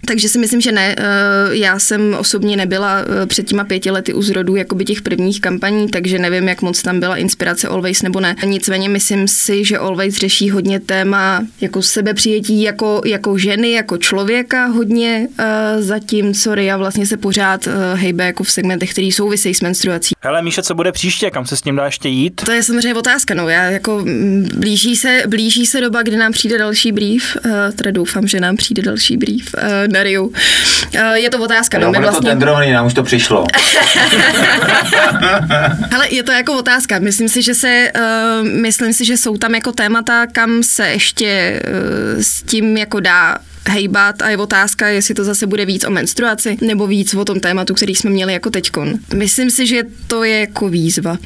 Takže 0.05 0.29
si 0.29 0.39
myslím, 0.39 0.61
že 0.61 0.71
ne. 0.71 0.95
Eh, 0.97 1.03
já 1.51 1.79
jsem 1.79 2.15
osobně 2.19 2.57
nebyla 2.57 3.05
před 3.27 3.47
těma 3.47 3.63
pěti 3.63 3.91
lety 3.91 4.13
u 4.13 4.21
zrodu 4.21 4.55
jakoby 4.55 4.85
těch 4.85 5.01
prvních 5.01 5.41
kampaní, 5.41 5.89
takže 5.89 6.19
nevím, 6.19 6.47
jak 6.47 6.61
moc 6.61 6.81
tam 6.81 6.99
byla 6.99 7.17
inspirace 7.17 7.67
Always 7.67 8.01
nebo 8.01 8.19
ne. 8.19 8.35
Nicméně 8.45 8.89
myslím 8.89 9.27
si, 9.27 9.65
že 9.65 9.77
Always 9.77 10.15
řeší 10.15 10.49
hodně 10.49 10.79
téma 10.79 11.45
jako 11.61 11.81
sebepřijetí 11.81 12.61
jako, 12.61 13.01
jako 13.05 13.37
ženy, 13.37 13.71
jako 13.71 13.97
člověka 13.97 14.65
hodně, 14.65 15.27
zatímco 15.79 16.55
Ria 16.55 16.77
vlastně 16.77 17.05
se 17.05 17.17
pořád 17.17 17.67
hejbe 17.93 18.25
jako 18.25 18.43
v 18.43 18.51
segmentech, 18.51 18.91
který 18.91 19.11
souvisejí 19.11 19.55
s 19.55 19.61
menstruací. 19.61 20.15
Hele, 20.21 20.41
Míša, 20.41 20.61
co 20.61 20.75
bude 20.75 20.91
příště? 20.91 21.31
Kam 21.31 21.45
se 21.45 21.55
s 21.57 21.61
tím 21.61 21.75
dá 21.75 21.85
ještě 21.85 22.09
jít? 22.09 22.41
To 22.45 22.51
je 22.51 22.63
samozřejmě 22.63 22.95
otázka. 22.95 23.33
No, 23.33 23.49
já 23.49 23.63
jako 23.63 24.05
blíží 24.55 24.95
se, 24.95 25.23
blíží 25.27 25.65
se 25.65 25.81
doba, 25.81 26.03
kdy 26.03 26.17
nám 26.17 26.31
přijde 26.31 26.57
další 26.57 26.91
brief, 26.91 27.37
teda 27.75 27.91
doufám, 27.91 28.27
že 28.27 28.39
nám 28.39 28.55
přijde 28.55 28.81
další 28.81 29.17
brief 29.17 29.55
uh, 29.89 29.93
na 29.93 30.03
Riu. 30.03 30.25
Uh, 30.25 30.33
je 31.13 31.29
to 31.29 31.37
otázka. 31.37 31.79
No, 31.79 31.91
my 31.91 31.99
vlastně... 31.99 32.21
to 32.21 32.27
tendrovaný, 32.27 32.71
nám 32.71 32.85
už 32.85 32.93
to 32.93 33.03
přišlo. 33.03 33.45
Hele, 35.91 36.07
je 36.09 36.23
to 36.23 36.31
jako 36.31 36.57
otázka. 36.57 36.99
Myslím 36.99 37.29
si, 37.29 37.41
že 37.41 37.53
se, 37.53 37.91
uh, 37.95 38.47
myslím 38.47 38.93
si, 38.93 39.05
že 39.05 39.17
jsou 39.17 39.37
tam 39.37 39.55
jako 39.55 39.71
témata, 39.71 40.27
kam 40.27 40.63
se 40.63 40.87
ještě 40.87 41.61
uh, 41.67 42.21
s 42.21 42.43
tím 42.43 42.77
jako 42.77 42.99
dá 42.99 43.37
hejbat 43.69 44.21
a 44.21 44.29
je 44.29 44.37
otázka, 44.37 44.87
jestli 44.87 45.13
to 45.13 45.23
zase 45.23 45.47
bude 45.47 45.65
víc 45.65 45.85
o 45.85 45.89
menstruaci 45.89 46.57
nebo 46.61 46.87
víc 46.87 47.13
o 47.13 47.25
tom 47.25 47.39
tématu, 47.39 47.73
který 47.73 47.95
jsme 47.95 48.09
měli 48.09 48.33
jako 48.33 48.49
teďkon. 48.49 48.93
Myslím 49.15 49.49
si, 49.49 49.67
že 49.67 49.83
to 50.07 50.23
je 50.23 50.39
jako 50.39 50.69
výzva. 50.69 51.11
Uh, 51.11 51.17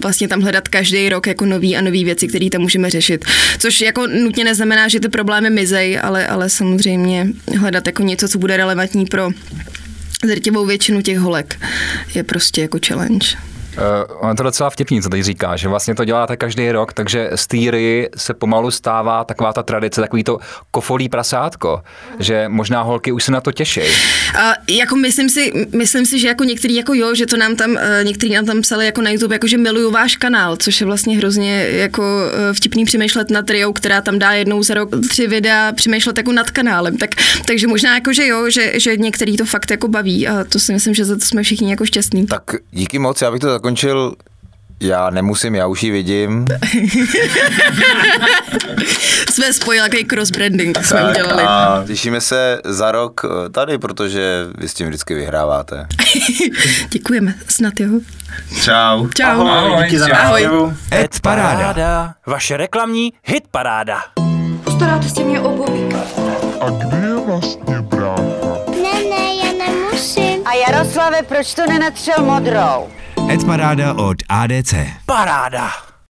vlastně 0.00 0.28
tam 0.28 0.40
hledat 0.40 0.68
každý 0.68 1.08
rok 1.08 1.26
jako 1.26 1.46
nový 1.46 1.76
a 1.76 1.80
nový 1.80 2.04
věci, 2.04 2.28
které 2.28 2.50
tam 2.50 2.60
můžeme 2.60 2.90
řešit. 2.90 3.24
Což 3.58 3.80
jako 3.80 4.06
nutně 4.06 4.44
neznamená, 4.44 4.88
že 4.88 5.00
ty 5.00 5.08
problémy 5.08 5.50
mizej, 5.50 5.98
ale, 6.02 6.26
ale 6.26 6.50
samozřejmě 6.50 7.26
hledat 7.58 7.86
jako 7.86 8.02
něco, 8.02 8.28
co 8.28 8.38
bude 8.38 8.56
relevantní 8.56 9.06
pro 9.06 9.30
drtivou 10.26 10.66
většinu 10.66 11.02
těch 11.02 11.18
holek 11.18 11.60
je 12.14 12.22
prostě 12.22 12.60
jako 12.60 12.78
challenge. 12.86 13.26
Uh, 13.78 14.16
on 14.20 14.30
je 14.30 14.36
to 14.36 14.42
docela 14.42 14.70
vtipný, 14.70 15.02
co 15.02 15.08
teď 15.08 15.22
říká, 15.22 15.56
že 15.56 15.68
vlastně 15.68 15.94
to 15.94 16.04
děláte 16.04 16.36
každý 16.36 16.72
rok, 16.72 16.92
takže 16.92 17.30
z 17.34 17.46
týry 17.46 18.08
se 18.16 18.34
pomalu 18.34 18.70
stává 18.70 19.24
taková 19.24 19.52
ta 19.52 19.62
tradice, 19.62 20.00
takový 20.00 20.24
to 20.24 20.38
kofolí 20.70 21.08
prasátko, 21.08 21.82
že 22.18 22.44
možná 22.48 22.82
holky 22.82 23.12
už 23.12 23.24
se 23.24 23.32
na 23.32 23.40
to 23.40 23.52
těší. 23.52 23.80
Uh, 23.80 24.76
jako 24.76 24.96
myslím 24.96 25.28
si, 25.28 25.66
myslím 25.76 26.06
si, 26.06 26.18
že 26.18 26.28
jako 26.28 26.44
některý 26.44 26.74
jako 26.74 26.94
jo, 26.94 27.14
že 27.14 27.26
to 27.26 27.36
nám 27.36 27.56
tam, 27.56 27.70
uh, 27.70 27.78
některý 28.02 28.34
nám 28.34 28.46
tam 28.46 28.60
psali 28.60 28.86
jako 28.86 29.02
na 29.02 29.10
YouTube, 29.10 29.34
jako 29.34 29.46
že 29.46 29.58
miluju 29.58 29.90
váš 29.90 30.16
kanál, 30.16 30.56
což 30.56 30.80
je 30.80 30.86
vlastně 30.86 31.16
hrozně 31.16 31.66
jako 31.70 32.02
uh, 32.02 32.56
vtipný 32.56 32.84
přemýšlet 32.84 33.30
nad 33.30 33.46
triou, 33.46 33.72
která 33.72 34.00
tam 34.00 34.18
dá 34.18 34.32
jednou 34.32 34.62
za 34.62 34.74
rok 34.74 34.88
tři 35.10 35.26
videa, 35.26 35.72
přemýšlet 35.72 36.18
jako 36.18 36.32
nad 36.32 36.50
kanálem, 36.50 36.96
tak, 36.96 37.10
takže 37.46 37.66
možná 37.66 37.94
jako, 37.94 38.12
že 38.12 38.26
jo, 38.26 38.50
že, 38.50 38.80
že 38.80 38.96
některý 38.96 39.36
to 39.36 39.44
fakt 39.44 39.70
jako 39.70 39.88
baví 39.88 40.28
a 40.28 40.44
to 40.44 40.58
si 40.58 40.72
myslím, 40.72 40.94
že 40.94 41.04
za 41.04 41.14
to 41.14 41.20
jsme 41.20 41.42
všichni 41.42 41.70
jako 41.70 41.86
šťastní. 41.86 42.26
Tak 42.26 42.42
díky 42.70 42.98
moc, 42.98 43.22
já 43.22 43.30
bych 43.30 43.40
to 43.40 43.61
zakončil 43.62 44.14
já 44.80 45.10
nemusím, 45.10 45.54
já 45.54 45.66
už 45.66 45.82
ji 45.82 45.90
vidím. 45.90 46.46
jsme 49.30 49.52
spojili 49.52 49.90
takový 49.90 50.04
cross-branding, 50.04 50.82
jsme 50.82 51.10
udělali. 51.10 51.42
A 51.42 51.84
těšíme 51.86 52.20
se 52.20 52.60
za 52.64 52.92
rok 52.92 53.20
tady, 53.52 53.78
protože 53.78 54.46
vy 54.58 54.68
s 54.68 54.74
tím 54.74 54.88
vždycky 54.88 55.14
vyhráváte. 55.14 55.86
Děkujeme, 56.88 57.34
snad 57.48 57.80
jo. 57.80 57.88
Čau. 58.62 59.08
Čau. 59.08 59.26
Ahoj, 59.26 59.50
Ahoj 59.50 59.84
díky 59.84 59.98
za 59.98 60.16
Ahoj. 60.16 60.48
Hit 60.94 61.20
paráda. 61.20 62.14
Vaše 62.26 62.56
reklamní 62.56 63.12
hit 63.24 63.44
paráda. 63.50 64.02
Postaráte 64.64 65.08
si 65.08 65.24
mě 65.24 65.40
obuví. 65.40 65.96
A 66.60 66.70
kde 66.70 67.11
Jaroslave, 71.12 71.22
proč 71.28 71.54
to 71.54 71.66
nenatřel 71.66 72.24
modrou? 72.24 72.88
Hit 73.28 73.44
paráda 73.46 73.94
od 73.94 74.16
ADC. 74.28 74.74
Paráda. 75.06 75.91